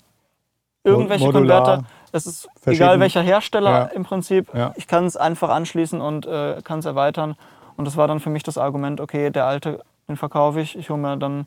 irgendwelche 0.84 1.26
Modular, 1.26 1.62
Konverter, 1.62 1.88
es 2.12 2.26
ist 2.26 2.48
egal 2.66 3.00
welcher 3.00 3.22
Hersteller 3.22 3.70
ja. 3.70 3.84
im 3.86 4.04
Prinzip, 4.04 4.52
ja. 4.54 4.72
ich 4.76 4.86
kann 4.86 5.06
es 5.06 5.16
einfach 5.16 5.48
anschließen 5.48 6.00
und 6.00 6.26
äh, 6.26 6.60
kann 6.62 6.80
es 6.80 6.84
erweitern. 6.84 7.36
Und 7.76 7.86
das 7.86 7.96
war 7.96 8.06
dann 8.06 8.20
für 8.20 8.30
mich 8.30 8.42
das 8.42 8.58
Argument, 8.58 9.00
okay, 9.00 9.30
der 9.30 9.46
alte, 9.46 9.82
den 10.08 10.16
verkaufe 10.16 10.60
ich, 10.60 10.76
ich 10.76 10.90
hole 10.90 11.00
mir 11.00 11.16
dann 11.16 11.46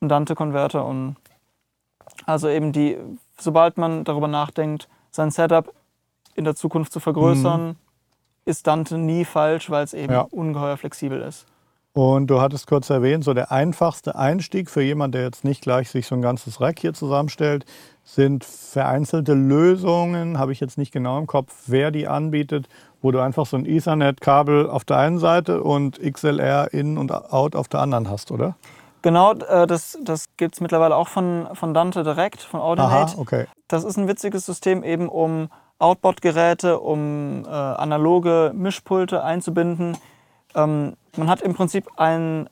einen 0.00 0.08
Dante-Konverter 0.08 0.84
und 0.84 1.16
also 2.26 2.48
eben 2.48 2.72
die, 2.72 2.96
sobald 3.36 3.76
man 3.76 4.04
darüber 4.04 4.28
nachdenkt, 4.28 4.88
sein 5.10 5.30
Setup 5.30 5.72
in 6.38 6.44
der 6.44 6.54
Zukunft 6.54 6.92
zu 6.92 7.00
vergrößern, 7.00 7.66
mhm. 7.66 7.76
ist 8.44 8.66
Dante 8.66 8.96
nie 8.96 9.24
falsch, 9.24 9.68
weil 9.68 9.84
es 9.84 9.92
eben 9.92 10.12
ja. 10.12 10.20
ungeheuer 10.30 10.76
flexibel 10.76 11.20
ist. 11.20 11.46
Und 11.94 12.28
du 12.28 12.40
hattest 12.40 12.68
kurz 12.68 12.90
erwähnt, 12.90 13.24
so 13.24 13.34
der 13.34 13.50
einfachste 13.50 14.14
Einstieg 14.14 14.70
für 14.70 14.82
jemanden, 14.82 15.12
der 15.12 15.22
jetzt 15.22 15.42
nicht 15.44 15.62
gleich 15.62 15.90
sich 15.90 16.06
so 16.06 16.14
ein 16.14 16.22
ganzes 16.22 16.60
Rack 16.60 16.78
hier 16.78 16.94
zusammenstellt, 16.94 17.64
sind 18.04 18.44
vereinzelte 18.44 19.34
Lösungen, 19.34 20.38
habe 20.38 20.52
ich 20.52 20.60
jetzt 20.60 20.78
nicht 20.78 20.92
genau 20.92 21.18
im 21.18 21.26
Kopf, 21.26 21.52
wer 21.66 21.90
die 21.90 22.06
anbietet, 22.06 22.68
wo 23.02 23.10
du 23.10 23.18
einfach 23.18 23.46
so 23.46 23.56
ein 23.56 23.66
Ethernet-Kabel 23.66 24.70
auf 24.70 24.84
der 24.84 24.98
einen 24.98 25.18
Seite 25.18 25.62
und 25.62 26.00
XLR 26.00 26.72
in 26.72 26.98
und 26.98 27.10
out 27.10 27.56
auf 27.56 27.66
der 27.66 27.80
anderen 27.80 28.08
hast, 28.08 28.30
oder? 28.30 28.54
Genau, 29.02 29.32
äh, 29.32 29.66
das, 29.66 29.98
das 30.02 30.26
gibt 30.36 30.54
es 30.54 30.60
mittlerweile 30.60 30.94
auch 30.94 31.08
von, 31.08 31.48
von 31.54 31.74
Dante 31.74 32.02
direkt, 32.02 32.42
von 32.42 32.60
Audinate. 32.60 33.12
Aha, 33.12 33.20
okay. 33.20 33.46
Das 33.66 33.84
ist 33.84 33.96
ein 33.96 34.06
witziges 34.06 34.46
System 34.46 34.84
eben, 34.84 35.08
um 35.08 35.48
Outboard-Geräte, 35.78 36.80
um 36.80 37.44
äh, 37.44 37.48
analoge 37.48 38.52
Mischpulte 38.54 39.22
einzubinden. 39.22 39.96
Ähm, 40.54 40.94
man 41.16 41.28
hat 41.28 41.40
im 41.42 41.54
Prinzip 41.54 41.88
ein 41.96 42.48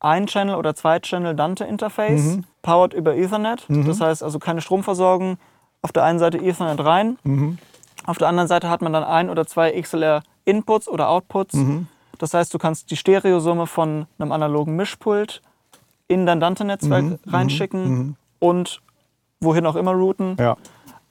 Ein-Channel- 0.00 0.56
oder 0.56 0.74
Zwei-Channel 0.74 1.34
Dante-Interface, 1.34 2.36
mhm. 2.36 2.44
powered 2.62 2.94
über 2.94 3.16
Ethernet. 3.16 3.68
Mhm. 3.68 3.86
Das 3.86 4.00
heißt 4.00 4.22
also 4.22 4.38
keine 4.38 4.60
Stromversorgung. 4.60 5.38
Auf 5.82 5.92
der 5.92 6.04
einen 6.04 6.18
Seite 6.18 6.38
Ethernet 6.38 6.84
rein. 6.84 7.18
Mhm. 7.24 7.58
Auf 8.06 8.18
der 8.18 8.28
anderen 8.28 8.48
Seite 8.48 8.68
hat 8.68 8.82
man 8.82 8.92
dann 8.92 9.04
ein 9.04 9.30
oder 9.30 9.46
zwei 9.46 9.70
XLR-Inputs 9.80 10.88
oder 10.88 11.08
Outputs. 11.08 11.54
Mhm. 11.54 11.88
Das 12.18 12.34
heißt, 12.34 12.52
du 12.52 12.58
kannst 12.58 12.90
die 12.90 12.96
Stereosumme 12.96 13.66
von 13.66 14.06
einem 14.18 14.32
analogen 14.32 14.76
Mischpult 14.76 15.42
in 16.08 16.26
dein 16.26 16.40
Dante-Netzwerk 16.40 17.04
mhm. 17.04 17.18
reinschicken 17.26 17.88
mhm. 17.88 18.16
und 18.38 18.80
wohin 19.40 19.66
auch 19.66 19.76
immer 19.76 19.92
routen. 19.92 20.36
Ja. 20.38 20.56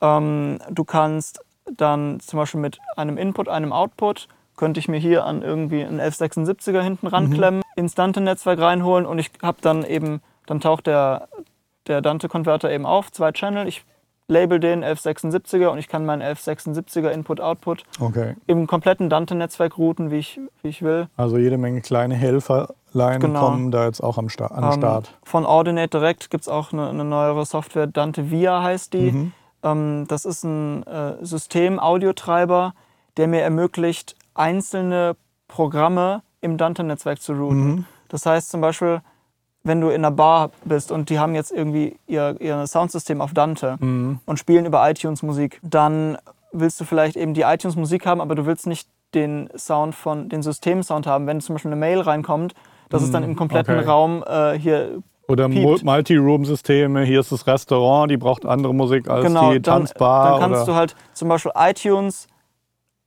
Ähm, 0.01 0.59
du 0.69 0.83
kannst 0.83 1.43
dann 1.71 2.19
zum 2.19 2.39
Beispiel 2.39 2.61
mit 2.61 2.79
einem 2.95 3.17
Input, 3.17 3.49
einem 3.49 3.73
Output, 3.73 4.27
könnte 4.55 4.79
ich 4.79 4.87
mir 4.87 4.99
hier 4.99 5.25
an 5.25 5.41
irgendwie 5.41 5.83
einen 5.83 5.99
1176er 5.99 6.81
hinten 6.81 7.07
ranklemmen, 7.07 7.59
mhm. 7.59 7.81
ins 7.81 7.95
Dante-Netzwerk 7.95 8.59
reinholen 8.59 9.05
und 9.05 9.19
ich 9.19 9.31
habe 9.41 9.57
dann 9.61 9.83
eben, 9.83 10.21
dann 10.45 10.59
taucht 10.59 10.87
der, 10.87 11.27
der 11.87 12.01
Dante-Konverter 12.01 12.71
eben 12.71 12.85
auf, 12.85 13.11
zwei 13.11 13.31
Channel, 13.31 13.67
ich 13.67 13.83
label 14.27 14.59
den 14.59 14.83
1176er 14.83 15.67
und 15.67 15.79
ich 15.79 15.87
kann 15.87 16.05
meinen 16.05 16.21
1176er 16.21 17.09
Input-Output 17.09 17.83
okay. 17.99 18.35
im 18.47 18.67
kompletten 18.67 19.09
Dante-Netzwerk 19.09 19.77
routen, 19.77 20.11
wie 20.11 20.17
ich, 20.17 20.39
wie 20.61 20.69
ich 20.69 20.81
will. 20.81 21.07
Also 21.17 21.37
jede 21.37 21.57
Menge 21.57 21.81
kleine 21.81 22.15
Helferlein 22.15 23.19
genau. 23.19 23.39
kommen 23.39 23.71
da 23.71 23.85
jetzt 23.85 24.01
auch 24.01 24.17
am 24.17 24.29
Sta 24.29 24.47
an 24.47 24.61
den 24.61 24.73
ähm, 24.73 24.79
Start. 24.79 25.17
Von 25.23 25.45
Ordinate 25.45 25.89
direkt 25.89 26.29
gibt 26.29 26.43
es 26.43 26.47
auch 26.47 26.71
eine, 26.71 26.89
eine, 26.89 27.03
neuere 27.03 27.45
Software, 27.45 27.87
Dante 27.87 28.31
Via 28.31 28.63
heißt 28.63 28.93
die. 28.93 29.11
Mhm. 29.11 29.31
Ähm, 29.63 30.05
das 30.07 30.25
ist 30.25 30.43
ein 30.43 30.83
äh, 30.83 31.23
System-Audiotreiber, 31.23 32.73
der 33.17 33.27
mir 33.27 33.41
ermöglicht, 33.41 34.15
einzelne 34.33 35.15
Programme 35.47 36.21
im 36.41 36.57
Dante-Netzwerk 36.57 37.21
zu 37.21 37.33
routen. 37.33 37.65
Mhm. 37.65 37.85
Das 38.09 38.25
heißt 38.25 38.49
zum 38.49 38.61
Beispiel, 38.61 39.01
wenn 39.63 39.79
du 39.79 39.89
in 39.89 40.03
einer 40.03 40.11
Bar 40.11 40.51
bist 40.65 40.91
und 40.91 41.09
die 41.09 41.19
haben 41.19 41.35
jetzt 41.35 41.51
irgendwie 41.51 41.97
ihr, 42.05 42.35
ihr 42.39 42.67
Soundsystem 42.67 43.21
auf 43.21 43.33
Dante 43.33 43.77
mhm. 43.79 44.19
und 44.25 44.37
spielen 44.37 44.65
über 44.65 44.87
iTunes 44.89 45.23
Musik, 45.23 45.59
dann 45.63 46.17
willst 46.51 46.79
du 46.79 46.85
vielleicht 46.85 47.15
eben 47.15 47.33
die 47.33 47.41
iTunes 47.41 47.75
Musik 47.75 48.05
haben, 48.05 48.21
aber 48.21 48.35
du 48.35 48.45
willst 48.45 48.67
nicht 48.67 48.89
den 49.13 49.49
Sound 49.55 49.95
von 49.95 50.27
den 50.29 50.41
Systemsound 50.41 51.07
haben. 51.07 51.27
Wenn 51.27 51.39
zum 51.39 51.55
Beispiel 51.55 51.71
eine 51.71 51.79
Mail 51.79 52.01
reinkommt, 52.01 52.53
dass 52.89 53.01
mhm. 53.01 53.05
es 53.05 53.11
dann 53.11 53.23
im 53.23 53.35
kompletten 53.35 53.77
okay. 53.77 53.87
Raum 53.87 54.23
äh, 54.27 54.59
hier 54.59 55.01
oder 55.33 55.49
Multi-Room-Systeme, 55.49 57.03
hier 57.03 57.19
ist 57.19 57.31
das 57.31 57.45
Restaurant, 57.45 58.09
die 58.09 58.17
braucht 58.17 58.45
andere 58.45 58.73
Musik 58.73 59.09
als 59.09 59.25
genau, 59.25 59.51
die 59.51 59.61
Tanzbar. 59.61 60.23
Dann, 60.23 60.41
dann 60.41 60.51
kannst 60.51 60.63
oder? 60.63 60.71
du 60.71 60.77
halt 60.77 60.95
zum 61.13 61.29
Beispiel 61.29 61.51
iTunes, 61.55 62.27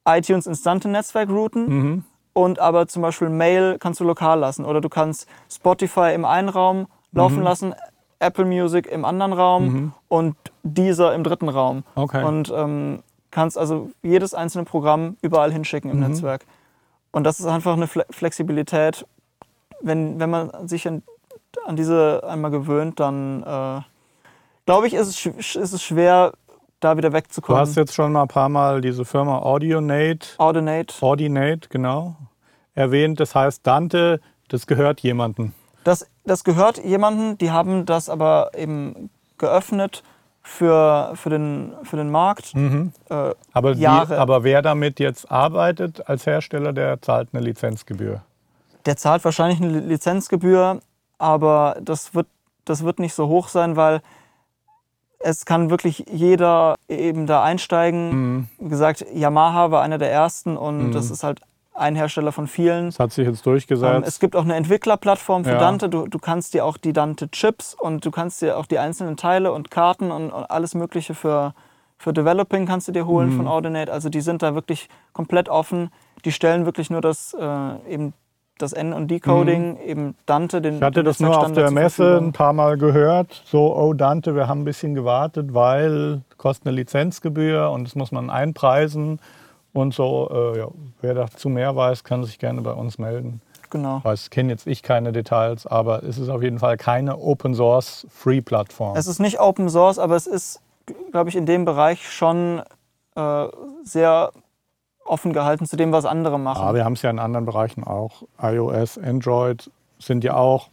iTunes 0.06 0.46
Instante 0.46 0.88
Netzwerk 0.88 1.30
routen 1.30 1.68
mhm. 1.68 2.04
und 2.32 2.58
aber 2.58 2.86
zum 2.88 3.02
Beispiel 3.02 3.28
Mail 3.28 3.76
kannst 3.78 4.00
du 4.00 4.04
lokal 4.04 4.38
lassen. 4.40 4.64
Oder 4.64 4.80
du 4.80 4.88
kannst 4.88 5.26
Spotify 5.50 6.12
im 6.14 6.24
einen 6.24 6.48
Raum 6.48 6.86
laufen 7.12 7.38
mhm. 7.38 7.44
lassen, 7.44 7.74
Apple 8.18 8.44
Music 8.44 8.86
im 8.86 9.04
anderen 9.04 9.32
Raum 9.32 9.64
mhm. 9.64 9.92
und 10.08 10.36
dieser 10.62 11.14
im 11.14 11.22
dritten 11.22 11.48
Raum. 11.48 11.84
Okay. 11.94 12.24
Und 12.24 12.52
ähm, 12.54 13.02
kannst 13.30 13.58
also 13.58 13.90
jedes 14.02 14.34
einzelne 14.34 14.64
Programm 14.64 15.16
überall 15.22 15.52
hinschicken 15.52 15.90
im 15.90 15.98
mhm. 16.00 16.08
Netzwerk. 16.08 16.44
Und 17.12 17.24
das 17.24 17.40
ist 17.40 17.46
einfach 17.46 17.74
eine 17.74 17.86
Flexibilität, 17.86 19.06
wenn, 19.80 20.18
wenn 20.18 20.30
man 20.30 20.68
sich 20.68 20.88
an 21.66 21.76
diese 21.76 22.22
einmal 22.26 22.50
gewöhnt, 22.50 23.00
dann 23.00 23.42
äh, 23.42 23.80
glaube 24.66 24.86
ich, 24.86 24.94
ist 24.94 25.08
es, 25.26 25.56
ist 25.56 25.72
es 25.72 25.82
schwer, 25.82 26.32
da 26.80 26.96
wieder 26.96 27.10
Du 27.10 27.14
wegzukommen. 27.16 27.60
hast 27.60 27.76
jetzt 27.76 27.94
schon 27.94 28.12
mal 28.12 28.22
ein 28.22 28.28
paar 28.28 28.48
Mal 28.48 28.80
diese 28.80 29.04
Firma 29.04 29.38
Audionate, 29.38 30.28
Ordinate. 30.38 30.94
Audinate, 31.00 31.68
genau, 31.70 32.16
erwähnt. 32.74 33.18
Das 33.20 33.34
heißt, 33.34 33.66
Dante, 33.66 34.20
das 34.48 34.66
gehört 34.66 35.00
jemandem. 35.00 35.52
Das, 35.84 36.06
das 36.24 36.44
gehört 36.44 36.82
jemandem, 36.84 37.38
die 37.38 37.50
haben 37.50 37.86
das 37.86 38.08
aber 38.08 38.50
eben 38.56 39.08
geöffnet 39.38 40.02
für, 40.42 41.12
für, 41.14 41.30
den, 41.30 41.72
für 41.82 41.96
den 41.96 42.10
Markt. 42.10 42.54
Mhm. 42.54 42.92
Äh, 43.08 43.34
Aber, 43.52 43.72
Jahre. 43.74 44.18
aber 44.18 44.44
wer 44.44 44.62
damit 44.62 45.00
jetzt 45.00 45.30
arbeitet 45.30 46.08
als 46.08 46.26
Hersteller, 46.26 46.72
der 46.72 47.00
zahlt 47.02 47.28
eine 47.32 47.42
Lizenzgebühr. 47.42 48.22
der 48.84 48.96
zahlt 48.96 49.24
wahrscheinlich 49.24 49.60
eine 49.60 49.80
Lizenzgebühr, 49.80 50.80
aber 51.18 51.76
das 51.80 52.14
wird, 52.14 52.26
das 52.64 52.84
wird 52.84 52.98
nicht 52.98 53.14
so 53.14 53.28
hoch 53.28 53.48
sein, 53.48 53.76
weil 53.76 54.00
es 55.18 55.44
kann 55.46 55.70
wirklich 55.70 56.04
jeder 56.10 56.74
eben 56.88 57.26
da 57.26 57.42
einsteigen. 57.42 58.10
Mhm. 58.10 58.48
Wie 58.58 58.68
gesagt, 58.68 59.04
Yamaha 59.12 59.70
war 59.70 59.82
einer 59.82 59.98
der 59.98 60.12
ersten 60.12 60.56
und 60.56 60.92
das 60.92 61.10
ist 61.10 61.24
halt 61.24 61.40
ein 61.74 61.94
Hersteller 61.96 62.32
von 62.32 62.46
vielen. 62.46 62.86
Das 62.86 62.98
hat 63.00 63.12
sich 63.12 63.26
jetzt 63.26 63.38
Ähm, 63.46 63.52
durchgesetzt. 63.52 64.06
es 64.08 64.18
gibt 64.18 64.34
auch 64.36 64.44
eine 64.44 64.54
Entwicklerplattform 64.56 65.44
für 65.44 65.52
Ja. 65.52 65.58
Dante. 65.58 65.88
Du, 65.88 66.06
du 66.06 66.18
kannst 66.18 66.54
dir 66.54 66.64
auch 66.64 66.76
die 66.76 66.92
Dante-Chips 66.92 67.74
und 67.74 68.04
du 68.04 68.10
kannst 68.10 68.40
dir 68.42 68.56
auch 68.58 68.66
die 68.66 68.78
einzelnen 68.78 69.16
Teile 69.16 69.52
und 69.52 69.70
Karten 69.70 70.10
und, 70.10 70.30
und 70.30 70.50
alles 70.50 70.74
Mögliche 70.74 71.14
für, 71.14 71.54
für 71.98 72.12
Developing 72.12 72.66
kannst 72.66 72.88
du 72.88 72.92
dir 72.92 73.06
holen 73.06 73.30
Mhm. 73.32 73.36
von 73.38 73.48
Audinate. 73.48 73.92
Also 73.92 74.08
die 74.08 74.20
sind 74.22 74.42
da 74.42 74.54
wirklich 74.54 74.88
komplett 75.12 75.48
offen. 75.48 75.90
Die 76.24 76.32
stellen 76.32 76.64
wirklich 76.66 76.88
nur 76.90 77.00
das, 77.02 77.34
äh, 77.38 77.92
eben 77.92 78.14
das 78.58 78.72
N- 78.72 78.92
und 78.92 79.10
Decoding, 79.10 79.78
eben 79.84 80.14
Dante, 80.26 80.62
den 80.62 80.74
Mhm. 80.74 80.78
ich 80.78 80.84
hatte 80.84 81.02
das 81.04 81.20
nur 81.20 81.38
auf 81.38 81.52
der 81.52 81.70
Messe 81.70 82.16
ein 82.18 82.32
paar 82.32 82.52
Mal 82.52 82.78
gehört. 82.78 83.42
So, 83.44 83.76
oh 83.76 83.92
Dante, 83.92 84.34
wir 84.34 84.48
haben 84.48 84.62
ein 84.62 84.64
bisschen 84.64 84.94
gewartet, 84.94 85.52
weil 85.54 86.22
kostet 86.38 86.66
eine 86.66 86.76
Lizenzgebühr 86.76 87.70
und 87.70 87.84
das 87.84 87.94
muss 87.94 88.12
man 88.12 88.30
einpreisen. 88.30 89.20
Und 89.72 89.92
so, 89.92 90.30
äh, 90.32 90.58
ja, 90.60 90.68
wer 91.02 91.14
dazu 91.14 91.50
mehr 91.50 91.76
weiß, 91.76 92.02
kann 92.02 92.24
sich 92.24 92.38
gerne 92.38 92.62
bei 92.62 92.72
uns 92.72 92.98
melden. 92.98 93.42
Genau. 93.68 94.00
Weiß, 94.04 94.30
kenne 94.30 94.52
jetzt 94.52 94.66
ich 94.66 94.82
keine 94.82 95.12
Details, 95.12 95.66
aber 95.66 96.02
es 96.02 96.16
ist 96.18 96.30
auf 96.30 96.42
jeden 96.42 96.58
Fall 96.60 96.76
keine 96.78 97.18
Open 97.18 97.54
Source 97.54 98.06
Free 98.08 98.40
Plattform. 98.40 98.96
Es 98.96 99.06
ist 99.06 99.18
nicht 99.18 99.38
Open 99.40 99.68
Source, 99.68 99.98
aber 99.98 100.16
es 100.16 100.26
ist, 100.26 100.60
glaube 101.12 101.28
ich, 101.28 101.36
in 101.36 101.44
dem 101.46 101.64
Bereich 101.66 102.08
schon 102.10 102.62
äh, 103.16 103.46
sehr 103.82 104.30
offen 105.06 105.32
gehalten 105.32 105.66
zu 105.66 105.76
dem, 105.76 105.92
was 105.92 106.04
andere 106.04 106.38
machen. 106.38 106.62
Ja, 106.64 106.74
wir 106.74 106.84
haben 106.84 106.94
es 106.94 107.02
ja 107.02 107.10
in 107.10 107.18
anderen 107.18 107.46
Bereichen 107.46 107.84
auch. 107.84 108.22
iOS, 108.42 108.98
Android 108.98 109.70
sind 109.98 110.24
ja 110.24 110.34
auch 110.36 110.68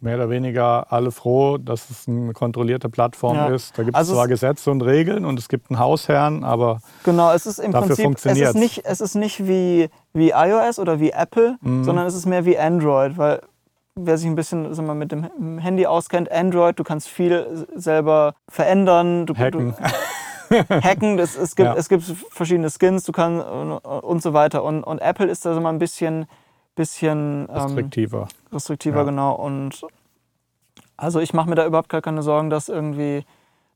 mehr 0.00 0.16
oder 0.16 0.30
weniger 0.30 0.92
alle 0.92 1.12
froh, 1.12 1.58
dass 1.58 1.88
es 1.88 2.08
eine 2.08 2.32
kontrollierte 2.32 2.88
Plattform 2.88 3.36
Ja. 3.36 3.46
ist. 3.48 3.78
Da 3.78 3.84
gibt 3.84 3.94
es 3.94 3.98
Also 3.98 4.12
es- 4.12 4.16
zwar 4.18 4.26
Gesetze 4.26 4.70
und 4.72 4.82
Regeln 4.82 5.24
und 5.24 5.38
es 5.38 5.48
gibt 5.48 5.70
einen 5.70 5.78
Hausherrn, 5.78 6.42
aber 6.42 6.80
Genau, 7.04 7.30
es 7.32 7.46
ist 7.46 7.58
im 7.60 7.70
Dafür 7.70 7.86
Prinzip, 7.88 7.98
es 8.00 8.04
funktioniert's. 8.04 8.50
ist 8.50 8.56
nicht, 8.60 8.84
es 8.84 9.00
ist 9.00 9.14
nicht 9.14 9.46
wie, 9.46 9.88
wie 10.12 10.30
iOS 10.30 10.80
oder 10.80 10.98
wie 10.98 11.10
Apple, 11.10 11.56
Mhm. 11.60 11.84
sondern 11.84 12.06
es 12.06 12.14
ist 12.14 12.26
mehr 12.26 12.44
wie 12.44 12.58
Android, 12.58 13.16
weil 13.16 13.42
wer 13.94 14.18
sich 14.18 14.26
ein 14.26 14.34
bisschen 14.34 14.74
sag 14.74 14.84
mal, 14.86 14.94
mit 14.94 15.12
dem 15.12 15.58
Handy 15.58 15.86
auskennt, 15.86 16.32
Android, 16.32 16.76
du 16.80 16.82
kannst 16.82 17.06
viel 17.08 17.66
selber 17.76 18.34
verändern, 18.48 19.26
du, 19.26 19.36
hacken. 19.36 19.74
Du, 19.78 19.82
hacken, 20.70 21.18
es, 21.18 21.36
es, 21.36 21.56
gibt, 21.56 21.66
Ja. 21.66 21.74
es 21.74 21.88
gibt 21.88 22.04
verschiedene 22.30 22.68
Skins, 22.70 23.04
du 23.04 23.12
kannst 23.12 23.46
und, 23.46 23.72
und 23.72 24.22
so 24.22 24.32
weiter. 24.32 24.62
Und, 24.64 24.84
und 24.84 24.98
Apple 25.00 25.26
ist 25.26 25.44
da 25.44 25.54
sag 25.54 25.62
mal, 25.62 25.70
ein 25.70 25.78
bisschen, 25.78 26.26
bisschen 26.74 27.46
ähm, 27.48 27.54
restriktiver. 27.54 28.28
restriktiver, 28.52 28.98
Ja. 28.98 29.04
genau. 29.04 29.34
Und 29.34 29.82
also 30.96 31.20
ich 31.20 31.32
mache 31.34 31.48
mir 31.48 31.54
da 31.54 31.66
überhaupt 31.66 31.88
gar 31.88 32.02
keine 32.02 32.22
Sorgen, 32.22 32.50
dass 32.50 32.68
irgendwie 32.68 33.24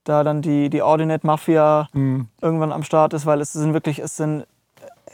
da 0.04 0.22
dann 0.22 0.40
die, 0.42 0.70
die 0.70 0.82
Ordinate-Mafia 0.82 1.88
Mhm. 1.92 2.28
irgendwann 2.40 2.72
am 2.72 2.82
Start 2.84 3.12
ist, 3.14 3.26
weil 3.26 3.40
es 3.40 3.52
sind 3.52 3.72
wirklich, 3.72 3.98
es 3.98 4.16
sind, 4.16 4.46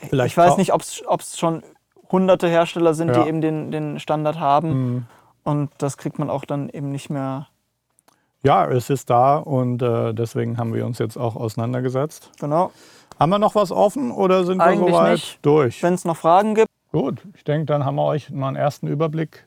Vielleicht 0.09 0.33
ich 0.33 0.37
weiß 0.37 0.57
nicht, 0.57 0.73
ob 0.73 0.81
es 0.81 1.37
schon 1.37 1.63
hunderte 2.11 2.47
Hersteller 2.47 2.93
sind, 2.93 3.09
Ja. 3.09 3.23
die 3.23 3.29
eben 3.29 3.41
den, 3.41 3.71
den 3.71 3.99
Standard 3.99 4.39
haben. 4.39 4.69
Mhm. 4.93 5.05
Und 5.43 5.71
das 5.79 5.97
kriegt 5.97 6.19
man 6.19 6.29
auch 6.29 6.45
dann 6.45 6.69
eben 6.69 6.91
nicht 6.91 7.09
mehr 7.09 7.47
Ja, 8.43 8.67
es 8.67 8.89
ist 8.89 9.09
da 9.09 9.37
und 9.37 9.81
äh, 9.81 10.13
deswegen 10.13 10.57
haben 10.57 10.73
wir 10.73 10.85
uns 10.85 10.99
jetzt 10.99 11.17
auch 11.17 11.35
auseinandergesetzt. 11.35 12.29
genau. 12.39 12.71
Haben 13.19 13.29
wir 13.29 13.39
noch 13.39 13.55
was 13.55 13.71
offen 13.71 14.11
oder 14.11 14.43
sind 14.43 14.59
Eigentlich 14.59 14.87
wir 14.87 14.93
soweit 14.93 15.11
nicht. 15.13 15.39
durch? 15.45 15.83
Wenn 15.83 15.93
es 15.93 16.03
noch 16.03 16.17
Fragen 16.17 16.55
gibt, 16.55 16.67
Gut, 16.91 17.21
ich 17.35 17.43
denke, 17.43 17.65
dann 17.65 17.85
haben 17.85 17.95
wir 17.95 18.05
euch 18.05 18.29
mal 18.29 18.47
einen 18.49 18.55
ersten 18.55 18.87
Überblick 18.87 19.45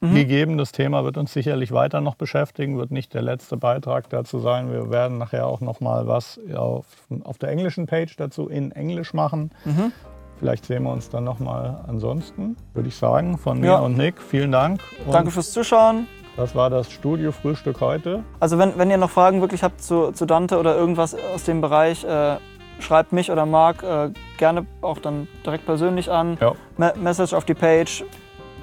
Mhm. 0.00 0.14
gegeben. 0.14 0.58
Das 0.58 0.70
Thema 0.72 1.02
wird 1.04 1.16
uns 1.18 1.32
sicherlich 1.32 1.72
weiter 1.72 2.00
noch 2.00 2.14
beschäftigen, 2.14 2.78
wird 2.78 2.92
nicht 2.92 3.12
der 3.14 3.22
letzte 3.22 3.56
Beitrag 3.56 4.08
dazu 4.10 4.38
sein. 4.38 4.70
Wir 4.70 4.90
werden 4.90 5.18
nachher 5.18 5.46
auch 5.48 5.60
noch 5.60 5.80
mal 5.80 6.06
was 6.06 6.38
auf, 6.54 6.86
auf 7.24 7.36
der 7.38 7.48
englischen 7.50 7.86
Page 7.86 8.14
dazu 8.16 8.46
in 8.48 8.70
Englisch 8.72 9.12
machen. 9.12 9.50
Mhm. 9.64 9.90
Vielleicht 10.38 10.66
sehen 10.66 10.84
wir 10.84 10.92
uns 10.92 11.10
dann 11.10 11.24
noch 11.24 11.40
mal. 11.40 11.84
Ansonsten 11.88 12.56
würde 12.74 12.88
ich 12.90 12.94
sagen, 12.94 13.38
von 13.38 13.58
mir 13.58 13.66
Ja. 13.72 13.78
und 13.80 13.96
Nick, 13.98 14.22
vielen 14.22 14.52
Dank. 14.52 14.80
Danke 15.10 15.32
fürs 15.32 15.50
Zuschauen. 15.50 16.06
Das 16.38 16.54
war 16.54 16.70
das 16.70 16.92
Studio-Frühstück 16.92 17.80
heute. 17.80 18.22
Also 18.38 18.58
wenn, 18.58 18.78
wenn 18.78 18.92
ihr 18.92 18.96
noch 18.96 19.10
Fragen 19.10 19.40
wirklich 19.40 19.64
habt 19.64 19.82
zu, 19.82 20.12
zu 20.12 20.24
Dante 20.24 20.56
oder 20.60 20.76
irgendwas 20.76 21.16
aus 21.34 21.42
dem 21.42 21.60
Bereich, 21.60 22.04
äh, 22.04 22.36
schreibt 22.78 23.12
mich 23.12 23.32
oder 23.32 23.44
Marc 23.44 23.82
äh, 23.82 24.10
gerne 24.36 24.64
auch 24.80 24.98
dann 24.98 25.26
direkt 25.44 25.66
persönlich 25.66 26.12
an. 26.12 26.38
Ja. 26.40 26.52
Me 26.76 26.94
Message 26.96 27.34
auf 27.34 27.44
die 27.44 27.54
Page, 27.54 28.04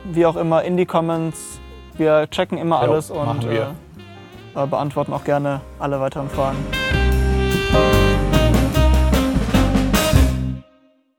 wie 0.05 0.25
auch 0.25 0.37
immer, 0.37 0.63
in 0.63 0.77
die 0.77 0.85
Comments. 0.85 1.59
Wir 1.97 2.29
checken 2.29 2.57
immer 2.57 2.79
alles 2.79 3.09
machen 3.09 3.39
und 3.39 3.49
wir. 3.49 3.73
äh, 4.55 4.63
äh, 4.63 4.67
beantworten 4.67 5.11
auch 5.11 5.25
gerne 5.25 5.59
alle 5.77 5.99
weiteren 5.99 6.29
Fragen. 6.29 7.04